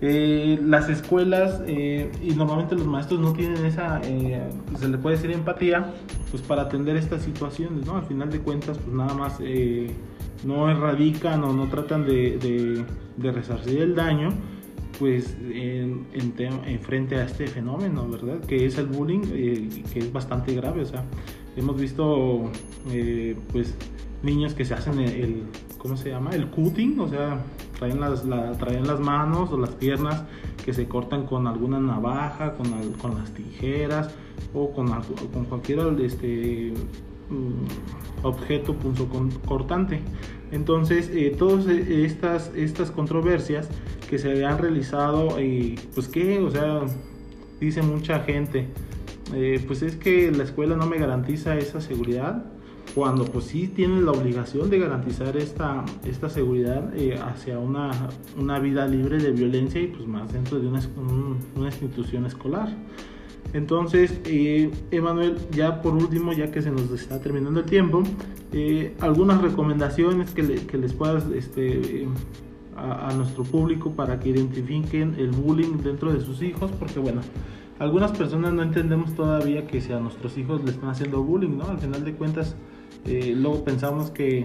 eh, 0.00 0.60
las 0.64 0.88
escuelas 0.88 1.60
y 1.66 2.30
normalmente 2.36 2.76
los 2.76 2.86
maestros 2.86 3.18
no 3.18 3.32
tienen 3.32 3.66
esa, 3.66 4.00
se 4.00 4.88
le 4.88 4.96
puede 4.98 5.16
decir 5.16 5.32
empatía, 5.32 5.92
pues 6.30 6.40
para 6.40 6.62
atender 6.62 6.96
estas 6.96 7.22
situaciones, 7.22 7.84
¿no? 7.84 7.96
Al 7.96 8.04
final 8.04 8.30
de 8.30 8.38
cuentas, 8.38 8.78
pues 8.78 8.94
nada 8.94 9.12
más 9.14 9.40
no 10.44 10.70
erradican 10.70 11.42
o 11.42 11.52
no 11.52 11.66
tratan 11.66 12.06
de, 12.06 12.84
de 13.16 13.32
resarcir 13.32 13.82
el 13.82 13.96
daño, 13.96 14.28
pues 14.98 15.36
en, 15.40 16.06
en, 16.12 16.34
en, 16.38 16.80
frente 16.80 17.16
a 17.16 17.24
este 17.24 17.46
fenómeno, 17.46 18.08
¿verdad? 18.08 18.40
Que 18.40 18.66
es 18.66 18.78
el 18.78 18.86
bullying, 18.86 19.22
eh, 19.32 19.82
que 19.92 20.00
es 20.00 20.12
bastante 20.12 20.54
grave, 20.54 20.82
o 20.82 20.86
sea, 20.86 21.04
hemos 21.56 21.80
visto, 21.80 22.50
eh, 22.90 23.36
pues, 23.52 23.74
niños 24.22 24.54
que 24.54 24.64
se 24.64 24.74
hacen 24.74 24.98
el, 24.98 25.10
el, 25.12 25.42
¿cómo 25.78 25.96
se 25.96 26.10
llama? 26.10 26.30
El 26.30 26.48
cutting, 26.48 26.98
o 26.98 27.08
sea, 27.08 27.44
traen 27.78 28.00
las, 28.00 28.24
la, 28.24 28.52
traen 28.52 28.86
las 28.86 29.00
manos 29.00 29.52
o 29.52 29.58
las 29.58 29.70
piernas 29.70 30.24
que 30.64 30.72
se 30.72 30.88
cortan 30.88 31.26
con 31.26 31.46
alguna 31.46 31.78
navaja, 31.78 32.54
con, 32.54 32.72
al, 32.74 32.92
con 33.00 33.14
las 33.14 33.32
tijeras 33.32 34.10
o 34.54 34.72
con, 34.72 34.88
cualquier 35.48 35.80
este, 36.00 36.74
objeto 38.22 38.74
punzo 38.74 39.08
cortante. 39.46 40.00
Entonces, 40.50 41.10
eh, 41.12 41.34
todas 41.38 41.66
estas, 41.66 42.50
estas 42.54 42.90
controversias 42.90 43.68
que 44.08 44.18
se 44.18 44.44
han 44.44 44.58
realizado, 44.58 45.40
y 45.40 45.78
pues 45.94 46.08
que, 46.08 46.38
o 46.38 46.50
sea, 46.50 46.82
dice 47.60 47.82
mucha 47.82 48.20
gente, 48.20 48.66
eh, 49.34 49.62
pues 49.66 49.82
es 49.82 49.96
que 49.96 50.30
la 50.30 50.44
escuela 50.44 50.76
no 50.76 50.86
me 50.86 50.98
garantiza 50.98 51.56
esa 51.56 51.80
seguridad, 51.80 52.44
cuando 52.94 53.24
pues 53.26 53.44
sí 53.44 53.68
tienen 53.68 54.06
la 54.06 54.12
obligación 54.12 54.70
de 54.70 54.78
garantizar 54.78 55.36
esta, 55.36 55.84
esta 56.04 56.28
seguridad 56.28 56.90
eh, 56.96 57.18
hacia 57.18 57.58
una, 57.58 57.90
una, 58.36 58.58
vida 58.58 58.86
libre 58.86 59.18
de 59.18 59.30
violencia 59.32 59.80
y 59.80 59.88
pues 59.88 60.06
más 60.06 60.32
dentro 60.32 60.58
de 60.58 60.68
una, 60.68 60.80
un, 60.96 61.38
una 61.54 61.66
institución 61.66 62.24
escolar. 62.26 62.74
Entonces, 63.52 64.20
eh, 64.24 64.70
Emanuel, 64.90 65.38
ya 65.52 65.80
por 65.80 65.94
último, 65.94 66.32
ya 66.32 66.50
que 66.50 66.60
se 66.60 66.70
nos 66.70 66.90
está 66.90 67.20
terminando 67.20 67.60
el 67.60 67.66
tiempo, 67.66 68.02
eh, 68.52 68.94
algunas 69.00 69.40
recomendaciones 69.40 70.30
que, 70.32 70.42
le, 70.42 70.66
que 70.66 70.76
les 70.76 70.92
puedas 70.92 71.24
este, 71.34 72.06
a, 72.76 73.08
a, 73.08 73.14
nuestro 73.14 73.44
público 73.44 73.92
para 73.92 74.20
que 74.20 74.30
identifiquen 74.30 75.14
el 75.18 75.30
bullying 75.30 75.78
dentro 75.82 76.12
de 76.12 76.20
sus 76.20 76.42
hijos, 76.42 76.70
porque 76.78 76.98
bueno, 76.98 77.22
algunas 77.78 78.12
personas 78.12 78.52
no 78.52 78.62
entendemos 78.62 79.14
todavía 79.14 79.66
que 79.66 79.80
si 79.80 79.92
a 79.92 80.00
nuestros 80.00 80.36
hijos 80.36 80.62
le 80.64 80.72
están 80.72 80.90
haciendo 80.90 81.22
bullying, 81.22 81.56
¿no? 81.56 81.64
Al 81.64 81.78
final 81.78 82.04
de 82.04 82.12
cuentas, 82.12 82.56
eh, 83.06 83.34
luego 83.36 83.64
pensamos 83.64 84.10
que 84.10 84.44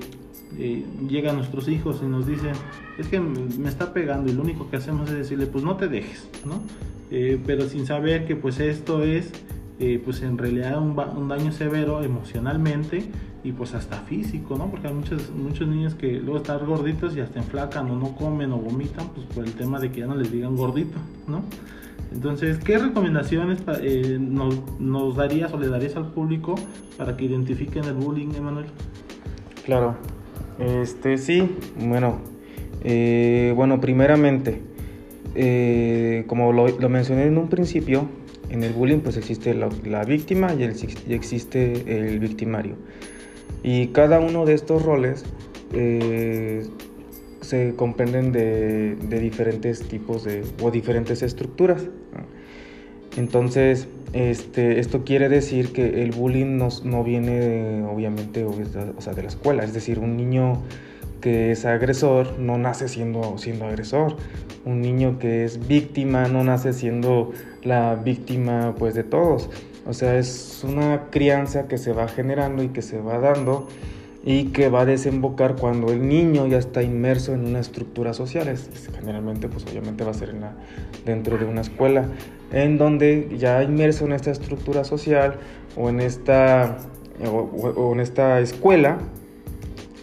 eh, 0.58 0.86
llegan 1.08 1.38
nuestros 1.38 1.68
hijos 1.68 2.02
y 2.04 2.06
nos 2.06 2.28
dicen, 2.28 2.54
es 2.98 3.08
que 3.08 3.20
me 3.20 3.70
está 3.70 3.94
pegando 3.94 4.32
y 4.32 4.36
lo 4.36 4.44
único 4.44 4.70
que 4.70 4.78
hacemos 4.78 5.10
es 5.10 5.18
decirle, 5.18 5.48
pues 5.48 5.64
no 5.64 5.78
te 5.78 5.88
dejes, 5.88 6.28
¿no? 6.46 6.62
Eh, 7.12 7.40
pero 7.46 7.68
sin 7.68 7.86
saber 7.86 8.26
que 8.26 8.36
pues 8.36 8.60
esto 8.60 9.04
es, 9.04 9.32
eh, 9.80 10.02
pues 10.04 10.22
en 10.24 10.38
realidad 10.38 10.80
un, 10.82 11.28
daño 11.28 11.52
severo 11.52 12.04
emocionalmente 12.04 13.06
y 13.44 13.52
pues 13.52 13.74
hasta 13.74 13.98
físico, 13.98 14.58
¿no? 14.58 14.72
Porque 14.72 14.88
hay 14.88 14.94
muchos, 14.94 15.30
muchos 15.32 15.68
niños 15.68 15.96
que 15.96 16.14
luego 16.14 16.38
están 16.38 16.66
gorditos 16.66 17.16
y 17.16 17.20
hasta 17.20 17.40
enflacan 17.40 17.90
o 17.92 17.96
no 17.96 18.16
comen 18.16 18.52
o 18.52 18.58
vomitan, 18.58 19.10
pues 19.10 19.28
por 19.28 19.44
el 19.44 19.54
tema 19.54 19.80
de 19.80 19.92
que 19.92 20.00
ya 20.00 20.08
no 20.08 20.16
les 20.16 20.32
digan 20.32 20.56
gordito, 20.56 20.98
¿no? 21.28 21.44
Entonces, 22.12 22.60
¿qué 22.60 22.78
recomendaciones 22.78 23.60
eh, 23.82 24.18
nos, 24.20 24.80
nos, 24.80 25.16
darías 25.16 25.52
o 25.54 25.58
le 25.58 25.68
darías 25.68 25.96
al 25.96 26.12
público 26.12 26.56
para 26.98 27.18
que 27.18 27.26
identifiquen 27.26 27.86
el 27.86 27.94
bullying, 27.94 28.34
Emanuel? 28.36 28.66
Claro, 29.66 29.98
este 30.60 31.18
sí, 31.18 31.58
bueno, 31.80 32.20
eh, 32.84 33.54
bueno, 33.56 33.80
primeramente, 33.80 34.60
eh, 35.36 36.24
como 36.28 36.52
lo, 36.52 36.90
mencioné 36.90 37.26
en 37.26 37.38
un 37.38 37.50
principio, 37.50 38.08
en 38.50 38.64
el 38.64 38.74
bullying 38.74 39.00
pues 39.00 39.18
existe 39.18 39.54
la, 39.54 40.04
víctima 40.04 40.54
y, 40.54 40.64
existe 40.64 41.74
el 41.88 42.20
victimario. 42.20 42.76
Y 43.64 43.88
cada 43.88 44.20
uno 44.20 44.46
de 44.46 44.54
estos 44.54 44.84
roles 44.84 45.24
eh, 45.74 46.68
se 47.42 47.76
comprenden 47.76 48.32
de, 48.32 48.96
de, 48.96 49.20
diferentes 49.20 49.88
tipos 49.88 50.24
de, 50.24 50.44
o 50.62 50.70
diferentes 50.70 51.22
estructuras. 51.24 51.88
Entonces, 53.16 53.88
este, 54.14 54.80
esto 54.80 55.04
quiere 55.04 55.28
decir 55.28 55.74
que 55.74 56.04
el 56.04 56.12
bullying 56.12 56.58
no, 56.58 57.04
viene 57.04 57.84
obviamente 57.84 58.46
o 58.46 59.02
sea, 59.02 59.14
de 59.14 59.24
la 59.24 59.28
escuela, 59.28 59.64
es 59.64 59.74
decir, 59.74 60.00
un 60.00 60.16
niño 60.16 60.62
que 61.20 61.52
es 61.52 61.66
agresor 61.66 62.38
no 62.38 62.58
nace 62.58 62.88
siendo, 62.88 63.38
siendo 63.38 63.66
agresor, 63.66 64.18
un 64.66 64.82
niño 64.82 65.18
que 65.20 65.46
es 65.46 65.68
víctima 65.68 66.28
no 66.28 66.44
nace 66.44 66.74
siendo 66.74 67.32
la 67.64 67.96
víctima 67.96 68.76
pues 68.78 68.94
de 68.94 69.04
todos, 69.04 69.50
o 69.86 69.94
sea, 69.94 70.18
es 70.18 70.64
una 70.64 71.10
crianza 71.10 71.68
que 71.68 71.78
se 71.78 71.92
va 71.92 72.08
generando 72.08 72.62
y 72.62 72.70
que 72.70 72.82
se 72.82 73.00
va 73.00 73.18
dando 73.18 73.68
y 74.26 74.46
que 74.46 74.70
va 74.70 74.82
a 74.82 74.86
desembocar 74.86 75.56
cuando 75.58 75.92
el 75.92 76.08
niño 76.08 76.48
ya 76.48 76.58
está 76.58 76.82
inmerso 76.82 77.34
en 77.34 77.46
una 77.46 77.60
estructura 77.60 78.14
social. 78.14 78.54
generalmente, 78.96 79.50
pues 79.50 79.66
obviamente 79.66 80.04
va 80.04 80.12
a 80.12 80.14
ser 80.14 80.34
dentro 81.06 81.38
de 81.38 81.46
una 81.46 81.62
escuela, 81.62 82.08
en 82.52 82.78
donde 82.78 83.36
ya 83.38 83.62
inmerso 83.64 84.06
en 84.06 84.14
esta 84.14 84.32
estructura 84.32 84.86
social 84.86 85.36
o 85.76 85.90
en 85.90 86.00
esta, 86.00 86.78
o, 87.26 87.92
en 87.94 88.00
esta 88.00 88.40
escuela, 88.40 89.00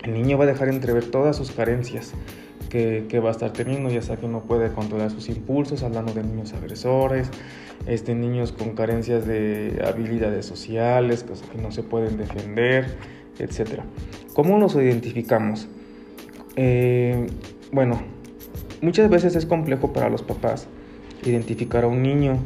el 0.05 0.13
niño 0.13 0.37
va 0.37 0.45
a 0.45 0.49
dejar 0.49 0.69
entrever 0.69 1.07
todas 1.07 1.37
sus 1.37 1.51
carencias. 1.51 2.13
Que, 2.69 3.19
va 3.19 3.31
a 3.31 3.33
estar 3.33 3.53
teniendo, 3.53 3.91
ya 3.91 4.01
sea 4.01 4.17
que 4.17 4.29
no 4.29 4.43
puede 4.43 4.71
controlar 4.71 5.11
sus 5.11 5.29
impulsos, 5.29 5.83
hablando 5.83 6.13
de 6.13 6.23
niños 6.23 6.53
agresores, 6.53 7.29
este, 7.89 8.15
niños 8.15 8.53
con 8.53 8.77
carencias 8.77 9.27
de 9.27 9.83
habilidades 9.85 10.47
sociales, 10.47 11.25
que 11.25 11.61
no 11.61 11.73
se 11.73 11.83
pueden 11.83 12.17
defender, 12.17 12.97
etcétera. 13.45 13.85
¿Cómo 14.35 14.59
nos 14.59 14.75
identificamos? 14.75 15.69
Eh, 16.57 17.27
bueno, 17.73 18.01
muchas 18.81 19.11
veces 19.11 19.37
es 19.37 19.47
complejo 19.47 19.93
para 19.93 20.09
los 20.09 20.23
papás 20.23 20.69
identificar 21.25 21.85
a 21.85 21.87
un 21.87 22.03
niño, 22.03 22.39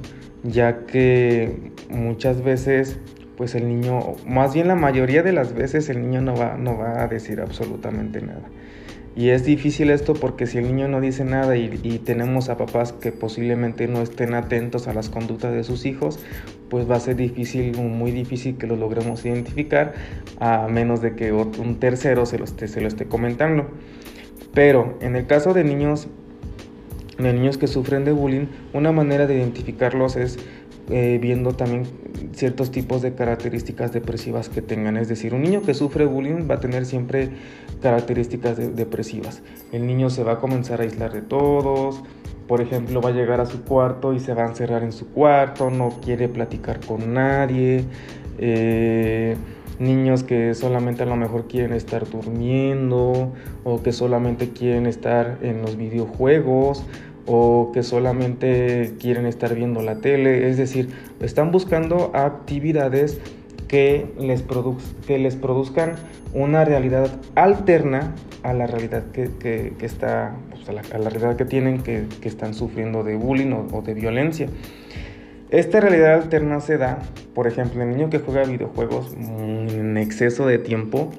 ya 0.43 0.87
que 0.87 1.73
muchas 1.89 2.43
veces, 2.43 2.99
pues 3.37 3.55
el 3.55 3.69
niño, 3.69 4.01
más 4.27 4.55
bien 4.55 4.69
la 4.69 4.75
mayoría 4.75 5.23
de 5.23 5.33
las 5.33 5.55
veces 5.55 5.89
el 5.89 6.03
niño 6.03 6.21
no 6.21 6.37
va, 6.37 6.57
no 6.57 6.77
va 6.77 7.03
a 7.03 7.09
decir 7.09 7.41
absolutamente 7.41 8.21
nada. 8.21 8.49
Y 9.17 9.29
es 9.29 9.45
difícil 9.45 9.91
esto 9.91 10.15
porque 10.15 10.47
si 10.47 10.59
el 10.59 10.65
niño 10.65 10.89
no 10.89 11.01
dice 11.01 11.25
nada 11.25 11.57
y, 11.57 11.69
tenemos 12.05 12.49
a 12.49 12.57
papás 12.57 12.93
que 12.93 13.13
posiblemente 13.13 13.87
no 13.87 14.03
estén 14.03 14.35
atentos 14.35 14.89
a 14.89 14.93
las 14.93 15.09
conductas 15.09 15.53
de 15.55 15.63
sus 15.63 15.87
hijos, 15.87 16.19
pues 16.69 16.91
va 16.91 16.97
a 16.97 17.01
ser 17.01 17.15
difícil, 17.15 17.77
muy 17.79 18.11
difícil 18.11 18.59
que 18.59 18.67
lo 18.67 18.75
logremos 18.75 19.25
identificar, 19.25 19.95
a 20.41 20.67
menos 20.69 21.01
de 21.01 21.15
que 21.15 21.33
un 21.33 21.79
tercero 21.79 22.27
se 22.27 22.39
lo 22.39 22.45
esté, 22.45 22.67
se 22.67 22.81
lo 22.81 22.89
esté 22.89 23.07
comentando. 23.07 23.69
Pero 24.53 24.99
en 25.01 25.15
el 25.15 25.27
caso 25.27 25.55
de 25.55 25.63
niños, 25.63 26.09
de 27.19 27.33
niños 27.33 27.57
que 27.57 27.69
sufren 27.69 28.05
de 28.05 28.11
bullying, 28.11 28.47
una 28.73 28.91
manera 28.91 29.29
de 29.29 29.37
identificarlos 29.37 30.17
es 30.17 30.39
eh, 30.91 31.19
viendo 31.21 31.53
también 31.53 31.85
ciertos 32.33 32.71
tipos 32.71 33.01
de 33.01 33.15
características 33.15 33.93
depresivas 33.93 34.49
que 34.49 34.61
tengan. 34.61 34.97
Es 34.97 35.09
decir, 35.09 35.35
un 35.35 35.43
niño 35.43 35.63
que 35.63 35.73
sufre 35.73 36.05
bullying 36.05 36.49
va 36.51 36.57
a 36.57 36.61
tener 36.61 36.85
siempre 36.85 37.31
características 37.81 38.77
depresivas. 38.77 39.43
El 39.73 39.87
niño 39.87 40.11
se 40.11 40.25
va 40.25 40.33
a 40.33 40.39
comenzar 40.39 40.81
a 40.81 40.85
aislar 40.85 41.13
de 41.13 41.23
todos. 41.23 42.03
Por 42.47 42.61
ejemplo, 42.61 43.01
va 43.01 43.09
a 43.09 43.13
llegar 43.13 43.41
a 43.41 43.47
su 43.47 43.63
cuarto 43.63 44.13
y 44.13 44.21
se 44.21 44.35
va 44.35 44.45
a 44.45 44.49
encerrar 44.49 44.83
en 44.83 44.93
su 44.93 45.09
cuarto, 45.09 45.71
no 45.71 46.01
quiere 46.03 46.29
platicar 46.29 46.81
con 46.81 47.15
nadie. 47.15 47.85
Eh, 48.37 49.37
niños 49.79 50.23
que 50.23 50.55
solamente 50.55 51.03
a 51.03 51.07
lo 51.07 51.17
mejor 51.17 51.49
quieren 51.49 51.73
estar 51.73 52.09
durmiendo 52.09 53.33
o 53.65 53.83
que 53.83 53.93
solamente 53.93 54.51
quieren 54.51 54.87
estar 54.87 55.39
en 55.43 55.63
los 55.63 55.77
videojuegos 55.77 56.85
o 57.27 57.71
que 57.73 57.83
solamente 57.83 58.95
quieren 59.01 59.27
estar 59.27 59.55
viendo 59.55 59.83
la 59.83 59.97
tele, 60.01 60.49
es 60.49 60.57
decir, 60.57 60.91
están 61.21 61.51
buscando 61.51 62.11
actividades 62.15 63.21
que 63.69 64.07
les, 64.19 64.43
produzcan 64.43 65.95
una 66.33 66.65
realidad 66.65 67.11
alterna 67.35 68.15
a 68.43 68.53
la 68.53 68.67
realidad 68.67 69.05
que, 69.13 69.73
está, 69.81 70.37
pues, 70.51 70.69
a, 70.69 70.99
la, 70.99 71.11
realidad 71.11 71.37
que 71.37 71.45
tienen, 71.45 71.83
que, 71.83 72.07
están 72.23 72.55
sufriendo 72.55 73.03
de 73.03 73.17
bullying 73.17 73.53
o, 73.53 73.67
o 73.73 73.83
de 73.83 73.95
violencia. 73.95 74.49
Esta 75.51 75.81
realidad 75.81 76.15
alterna 76.15 76.61
se 76.61 76.79
da, 76.79 76.99
por 77.35 77.47
ejemplo, 77.47 77.83
el 77.83 77.91
niño 77.91 78.11
que 78.11 78.19
juega 78.19 78.45
videojuegos 78.45 79.15
en 79.15 79.97
exceso 79.97 80.47
de 80.47 80.59
tiempo, 80.59 81.11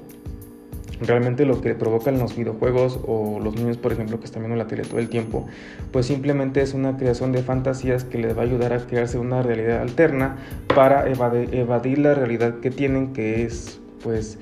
realmente 1.00 1.44
lo 1.44 1.60
que 1.60 1.74
provocan 1.74 2.18
los 2.18 2.36
videojuegos 2.36 2.98
o 3.06 3.40
los 3.40 3.54
niños, 3.56 3.76
por 3.76 3.92
ejemplo, 3.92 4.18
que 4.18 4.26
están 4.26 4.42
viendo 4.42 4.56
la 4.56 4.66
tele 4.66 4.82
todo 4.82 4.98
el 4.98 5.08
tiempo, 5.08 5.46
pues 5.92 6.06
simplemente 6.06 6.62
es 6.62 6.74
una 6.74 6.96
creación 6.96 7.32
de 7.32 7.42
fantasías 7.42 8.04
que 8.04 8.18
les 8.18 8.36
va 8.36 8.42
a 8.42 8.44
ayudar 8.44 8.72
a 8.72 8.78
crearse 8.78 9.18
una 9.18 9.42
realidad 9.42 9.80
alterna 9.80 10.36
para 10.74 11.08
evadir, 11.08 11.98
la 11.98 12.14
realidad 12.14 12.60
que 12.60 12.70
tienen, 12.70 13.12
que 13.12 13.44
es 13.44 13.80
pues 14.02 14.38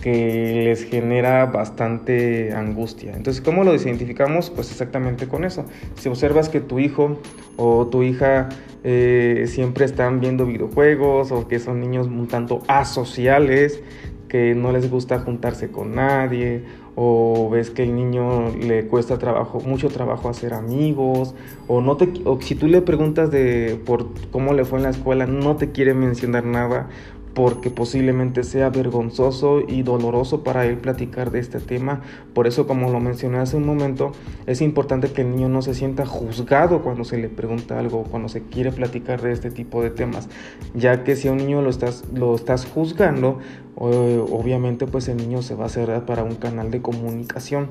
que 0.00 0.62
les 0.64 0.84
genera 0.84 1.46
bastante 1.46 2.52
angustia. 2.52 3.14
Entonces, 3.16 3.42
¿cómo 3.42 3.64
lo 3.64 3.74
identificamos? 3.74 4.50
Pues 4.50 4.70
exactamente 4.70 5.26
con 5.26 5.44
eso. 5.44 5.64
Si 5.96 6.08
observas 6.08 6.48
que 6.48 6.60
tu 6.60 6.78
hijo 6.78 7.18
o 7.56 7.88
tu 7.88 8.04
hija 8.04 8.48
eh, 8.84 9.46
siempre 9.48 9.84
están 9.84 10.20
viendo 10.20 10.46
videojuegos 10.46 11.32
o 11.32 11.48
que 11.48 11.58
son 11.58 11.80
niños 11.80 12.06
un 12.06 12.28
tanto 12.28 12.62
asociales, 12.68 13.82
que 14.28 14.54
no 14.54 14.72
les 14.72 14.90
gusta 14.90 15.18
juntarse 15.20 15.70
con 15.70 15.94
nadie 15.94 16.64
o 16.94 17.48
ves 17.50 17.70
que 17.70 17.84
el 17.84 17.94
niño 17.94 18.50
le 18.56 18.86
cuesta 18.86 19.18
trabajo, 19.18 19.60
mucho 19.60 19.88
trabajo 19.88 20.28
hacer 20.28 20.52
amigos 20.52 21.34
o 21.66 21.80
no 21.80 21.96
te 21.96 22.12
o 22.24 22.40
si 22.40 22.54
tú 22.54 22.66
le 22.66 22.82
preguntas 22.82 23.30
de 23.30 23.80
por 23.86 24.08
cómo 24.30 24.52
le 24.52 24.64
fue 24.64 24.78
en 24.78 24.84
la 24.84 24.90
escuela 24.90 25.26
no 25.26 25.56
te 25.56 25.70
quiere 25.70 25.94
mencionar 25.94 26.44
nada 26.44 26.88
porque 27.34 27.70
posiblemente 27.70 28.42
sea 28.42 28.70
vergonzoso 28.70 29.60
y 29.66 29.82
doloroso 29.82 30.42
para 30.42 30.66
él 30.66 30.78
platicar 30.78 31.30
de 31.30 31.38
este 31.38 31.60
tema. 31.60 32.00
Por 32.34 32.46
eso, 32.46 32.66
como 32.66 32.90
lo 32.90 33.00
mencioné 33.00 33.38
hace 33.38 33.56
un 33.56 33.66
momento, 33.66 34.12
es 34.46 34.60
importante 34.60 35.12
que 35.12 35.22
el 35.22 35.30
niño 35.30 35.48
no 35.48 35.62
se 35.62 35.74
sienta 35.74 36.06
juzgado 36.06 36.82
cuando 36.82 37.04
se 37.04 37.18
le 37.18 37.28
pregunta 37.28 37.78
algo, 37.78 38.04
cuando 38.04 38.28
se 38.28 38.42
quiere 38.42 38.72
platicar 38.72 39.22
de 39.22 39.32
este 39.32 39.50
tipo 39.50 39.82
de 39.82 39.90
temas, 39.90 40.28
ya 40.74 41.04
que 41.04 41.16
si 41.16 41.28
a 41.28 41.32
un 41.32 41.38
niño 41.38 41.62
lo 41.62 41.70
estás, 41.70 42.04
lo 42.12 42.34
estás 42.34 42.66
juzgando, 42.66 43.38
obviamente 43.76 44.86
pues 44.86 45.08
el 45.08 45.16
niño 45.16 45.42
se 45.42 45.54
va 45.54 45.66
a 45.66 45.68
cerrar 45.68 46.06
para 46.06 46.24
un 46.24 46.34
canal 46.34 46.70
de 46.70 46.82
comunicación. 46.82 47.68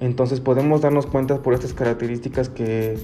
Entonces 0.00 0.40
podemos 0.40 0.80
darnos 0.80 1.06
cuenta 1.06 1.42
por 1.42 1.52
estas 1.52 1.74
características 1.74 2.48
que 2.48 2.96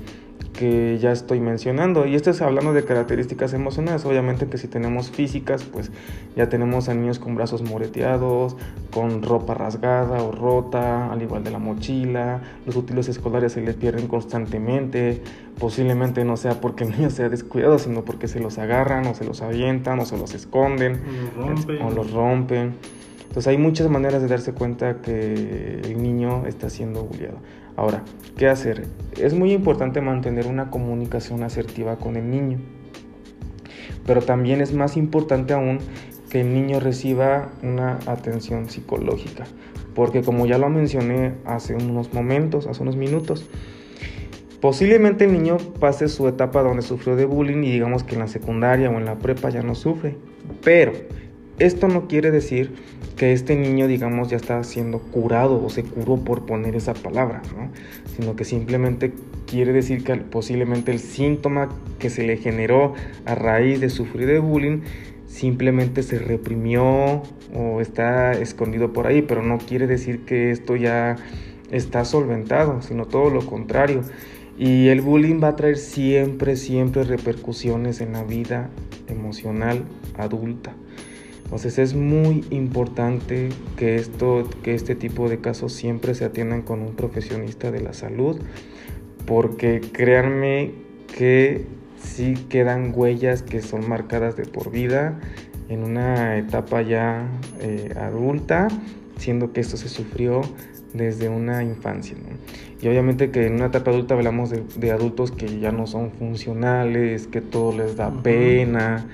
que 0.56 0.98
ya 0.98 1.12
estoy 1.12 1.40
mencionando. 1.40 2.06
Y 2.06 2.14
esto 2.14 2.30
es 2.30 2.40
hablando 2.40 2.72
de 2.72 2.84
características 2.84 3.52
emocionales. 3.52 4.04
Obviamente 4.04 4.46
que 4.46 4.58
si 4.58 4.68
tenemos 4.68 5.10
físicas, 5.10 5.62
pues 5.64 5.90
ya 6.34 6.48
tenemos 6.48 6.88
a 6.88 6.94
niños 6.94 7.18
con 7.18 7.34
brazos 7.34 7.62
moreteados, 7.62 8.56
con 8.90 9.22
ropa 9.22 9.54
rasgada 9.54 10.22
o 10.22 10.32
rota, 10.32 11.12
al 11.12 11.22
igual 11.22 11.44
de 11.44 11.50
la 11.50 11.58
mochila. 11.58 12.40
Los 12.64 12.76
útiles 12.76 13.08
escolares 13.08 13.52
se 13.52 13.60
les 13.60 13.74
pierden 13.74 14.08
constantemente. 14.08 15.22
Posiblemente 15.58 16.24
no 16.24 16.36
sea 16.36 16.60
porque 16.60 16.84
el 16.84 16.90
niño 16.90 17.10
sea 17.10 17.28
descuidado, 17.28 17.78
sino 17.78 18.04
porque 18.04 18.28
se 18.28 18.40
los 18.40 18.58
agarran 18.58 19.06
o 19.06 19.14
se 19.14 19.24
los 19.24 19.42
avientan 19.42 20.00
o 20.00 20.06
se 20.06 20.16
los 20.16 20.34
esconden 20.34 21.00
o 21.82 21.90
los 21.90 22.10
rompen. 22.12 22.74
Entonces 23.36 23.48
hay 23.48 23.58
muchas 23.58 23.90
maneras 23.90 24.22
de 24.22 24.28
darse 24.28 24.52
cuenta 24.52 25.02
que 25.02 25.80
el 25.84 26.02
niño 26.02 26.46
está 26.46 26.70
siendo 26.70 27.02
bulliado. 27.02 27.36
Ahora, 27.76 28.02
¿qué 28.38 28.48
hacer? 28.48 28.86
Es 29.20 29.34
muy 29.34 29.52
importante 29.52 30.00
mantener 30.00 30.46
una 30.46 30.70
comunicación 30.70 31.42
asertiva 31.42 31.96
con 31.96 32.16
el 32.16 32.30
niño, 32.30 32.58
pero 34.06 34.22
también 34.22 34.62
es 34.62 34.72
más 34.72 34.96
importante 34.96 35.52
aún 35.52 35.78
que 36.30 36.40
el 36.40 36.54
niño 36.54 36.80
reciba 36.80 37.52
una 37.62 37.98
atención 38.06 38.70
psicológica, 38.70 39.44
porque 39.94 40.22
como 40.22 40.46
ya 40.46 40.56
lo 40.56 40.70
mencioné 40.70 41.34
hace 41.44 41.74
unos 41.74 42.14
momentos, 42.14 42.66
hace 42.66 42.82
unos 42.82 42.96
minutos, 42.96 43.46
posiblemente 44.62 45.26
el 45.26 45.34
niño 45.34 45.58
pase 45.78 46.08
su 46.08 46.26
etapa 46.28 46.62
donde 46.62 46.80
sufrió 46.80 47.14
de 47.14 47.26
bullying 47.26 47.62
y 47.62 47.72
digamos 47.72 48.04
que 48.04 48.14
en 48.14 48.20
la 48.20 48.28
secundaria 48.28 48.88
o 48.88 48.96
en 48.96 49.04
la 49.04 49.18
prepa 49.18 49.50
ya 49.50 49.62
no 49.62 49.74
sufre, 49.74 50.16
pero 50.64 50.92
esto 51.58 51.88
no 51.88 52.06
quiere 52.06 52.30
decir 52.30 52.74
que 53.16 53.32
este 53.32 53.56
niño, 53.56 53.88
digamos, 53.88 54.28
ya 54.28 54.36
está 54.36 54.62
siendo 54.62 54.98
curado 54.98 55.62
o 55.64 55.70
se 55.70 55.82
curó 55.82 56.16
por 56.16 56.44
poner 56.44 56.76
esa 56.76 56.92
palabra, 56.92 57.40
¿no? 57.56 57.70
Sino 58.14 58.36
que 58.36 58.44
simplemente 58.44 59.12
quiere 59.46 59.72
decir 59.72 60.04
que 60.04 60.14
posiblemente 60.16 60.92
el 60.92 60.98
síntoma 60.98 61.70
que 61.98 62.10
se 62.10 62.24
le 62.24 62.36
generó 62.36 62.94
a 63.24 63.34
raíz 63.34 63.80
de 63.80 63.88
sufrir 63.88 64.26
de 64.26 64.38
bullying 64.38 64.80
simplemente 65.26 66.02
se 66.02 66.18
reprimió 66.18 67.22
o 67.54 67.80
está 67.80 68.32
escondido 68.32 68.92
por 68.92 69.06
ahí, 69.06 69.22
pero 69.22 69.42
no 69.42 69.58
quiere 69.58 69.86
decir 69.86 70.24
que 70.24 70.50
esto 70.50 70.76
ya 70.76 71.16
está 71.70 72.04
solventado, 72.04 72.82
sino 72.82 73.06
todo 73.06 73.30
lo 73.30 73.44
contrario. 73.44 74.02
Y 74.58 74.88
el 74.88 75.00
bullying 75.02 75.42
va 75.42 75.48
a 75.48 75.56
traer 75.56 75.76
siempre, 75.76 76.56
siempre 76.56 77.04
repercusiones 77.04 78.00
en 78.00 78.12
la 78.12 78.24
vida 78.24 78.70
emocional 79.08 79.84
adulta. 80.16 80.74
Entonces 81.46 81.78
es 81.78 81.94
muy 81.94 82.44
importante 82.50 83.50
que, 83.76 83.94
esto, 83.94 84.50
que 84.64 84.74
este 84.74 84.96
tipo 84.96 85.28
de 85.28 85.38
casos 85.38 85.72
siempre 85.72 86.16
se 86.16 86.24
atiendan 86.24 86.62
con 86.62 86.82
un 86.82 86.96
profesionista 86.96 87.70
de 87.70 87.80
la 87.80 87.92
salud, 87.92 88.40
porque 89.26 89.80
créanme 89.80 90.72
que 91.16 91.64
sí 92.02 92.34
quedan 92.48 92.92
huellas 92.92 93.42
que 93.42 93.62
son 93.62 93.88
marcadas 93.88 94.36
de 94.36 94.44
por 94.44 94.72
vida 94.72 95.20
en 95.68 95.84
una 95.84 96.36
etapa 96.36 96.82
ya 96.82 97.28
eh, 97.60 97.94
adulta, 97.96 98.66
siendo 99.16 99.52
que 99.52 99.60
esto 99.60 99.76
se 99.76 99.88
sufrió 99.88 100.40
desde 100.94 101.28
una 101.28 101.62
infancia. 101.62 102.16
Y 102.80 102.88
obviamente 102.88 103.30
que 103.30 103.46
en 103.46 103.54
una 103.54 103.66
etapa 103.66 103.92
adulta 103.92 104.14
hablamos 104.14 104.50
de, 104.50 104.90
adultos 104.90 105.30
que 105.30 105.60
ya 105.60 105.70
no 105.72 105.86
son 105.86 106.10
funcionales, 106.10 107.28
que 107.28 107.40
todo 107.40 107.76
les 107.76 107.96
da 107.96 108.10
pena. 108.22 109.06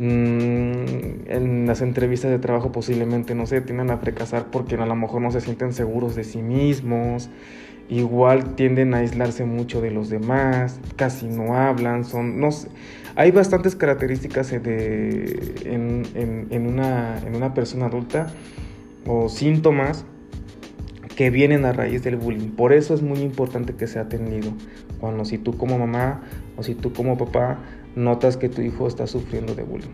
En 0.00 1.66
las 1.66 1.82
entrevistas 1.82 2.30
de 2.30 2.38
trabajo 2.38 2.72
posiblemente, 2.72 3.34
no 3.34 3.46
sé, 3.46 3.60
tienden 3.60 3.90
a 3.90 3.98
fracasar 3.98 4.46
porque 4.50 4.76
a 4.76 4.86
lo 4.86 4.96
mejor 4.96 5.20
no 5.20 5.30
se 5.30 5.40
sienten 5.40 5.72
seguros 5.72 6.16
de 6.16 6.24
sí 6.24 6.42
mismos. 6.42 7.28
Igual 7.90 8.54
tienden 8.54 8.94
a 8.94 8.98
aislarse 8.98 9.44
mucho 9.44 9.80
de 9.80 9.90
los 9.90 10.10
demás, 10.10 10.78
casi 10.94 11.26
no 11.26 11.56
hablan, 11.56 12.04
son, 12.04 12.38
no 12.38 12.52
sé, 12.52 12.68
hay 13.16 13.32
bastantes 13.32 13.74
características 13.74 14.50
de, 14.50 15.54
en, 15.64 16.04
en, 16.50 16.66
una, 16.66 17.18
en 17.18 17.34
una 17.34 17.52
persona 17.52 17.86
adulta 17.86 18.28
o 19.06 19.28
síntomas 19.28 20.04
que 21.16 21.30
vienen 21.30 21.64
a 21.64 21.72
raíz 21.72 22.04
del 22.04 22.16
bullying. 22.16 22.50
Por 22.50 22.72
eso 22.72 22.94
es 22.94 23.02
muy 23.02 23.18
importante 23.18 23.74
que 23.74 23.88
sea 23.88 24.02
atendido. 24.02 24.52
Cuando 25.00 25.24
si 25.24 25.36
tú 25.36 25.56
como 25.56 25.78
mamá 25.78 26.22
o 26.56 26.62
si 26.62 26.74
tú 26.74 26.92
como 26.92 27.18
papá 27.18 27.58
notas 27.96 28.36
que 28.36 28.48
tu 28.48 28.60
hijo 28.62 28.86
está 28.86 29.06
sufriendo 29.06 29.54
de 29.54 29.62
bullying. 29.62 29.88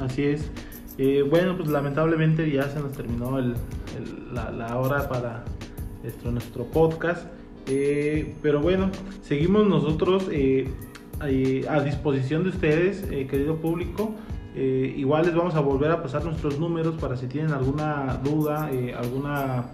Así 0.00 0.24
es. 0.24 0.50
Eh, 0.98 1.24
bueno, 1.28 1.56
pues 1.56 1.68
lamentablemente 1.68 2.48
ya 2.50 2.68
se 2.68 2.78
nos 2.78 2.92
terminó 2.92 3.38
el, 3.38 3.54
la, 4.32 4.78
hora 4.78 5.08
para 5.08 5.44
nuestro, 6.02 6.30
nuestro 6.30 6.64
podcast. 6.64 7.26
Eh, 7.66 8.34
pero 8.42 8.60
bueno, 8.60 8.90
seguimos 9.22 9.66
nosotros 9.66 10.28
eh, 10.30 10.68
a 11.20 11.80
disposición 11.80 12.44
de 12.44 12.50
ustedes, 12.50 13.02
querido 13.02 13.56
público. 13.56 14.14
igual 14.54 15.26
les 15.26 15.34
vamos 15.34 15.54
a 15.54 15.60
volver 15.60 15.90
a 15.90 16.02
pasar 16.02 16.24
nuestros 16.24 16.58
números 16.58 16.96
para 17.00 17.16
si 17.16 17.26
tienen 17.26 17.52
alguna 17.52 18.20
duda, 18.22 18.68
alguna 18.96 19.64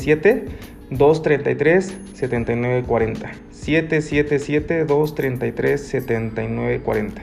233 0.89 1.97
7940. 2.13 3.31
777 3.51 4.85
233 4.85 5.81
7940. 5.85 7.21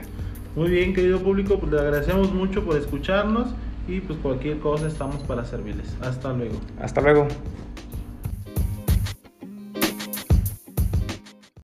Muy 0.55 0.69
bien, 0.69 0.93
querido 0.93 1.19
público, 1.23 1.59
pues 1.59 1.71
le 1.71 1.79
agradecemos 1.79 2.31
mucho 2.31 2.63
por 2.63 2.77
escucharnos 2.77 3.55
y 3.87 4.01
pues 4.01 4.19
cualquier 4.19 4.59
cosa 4.59 4.85
estamos 4.85 5.23
para 5.23 5.45
servirles. 5.45 5.97
Hasta 5.99 6.31
luego. 6.31 6.57
Hasta 6.79 7.01
luego. 7.01 7.27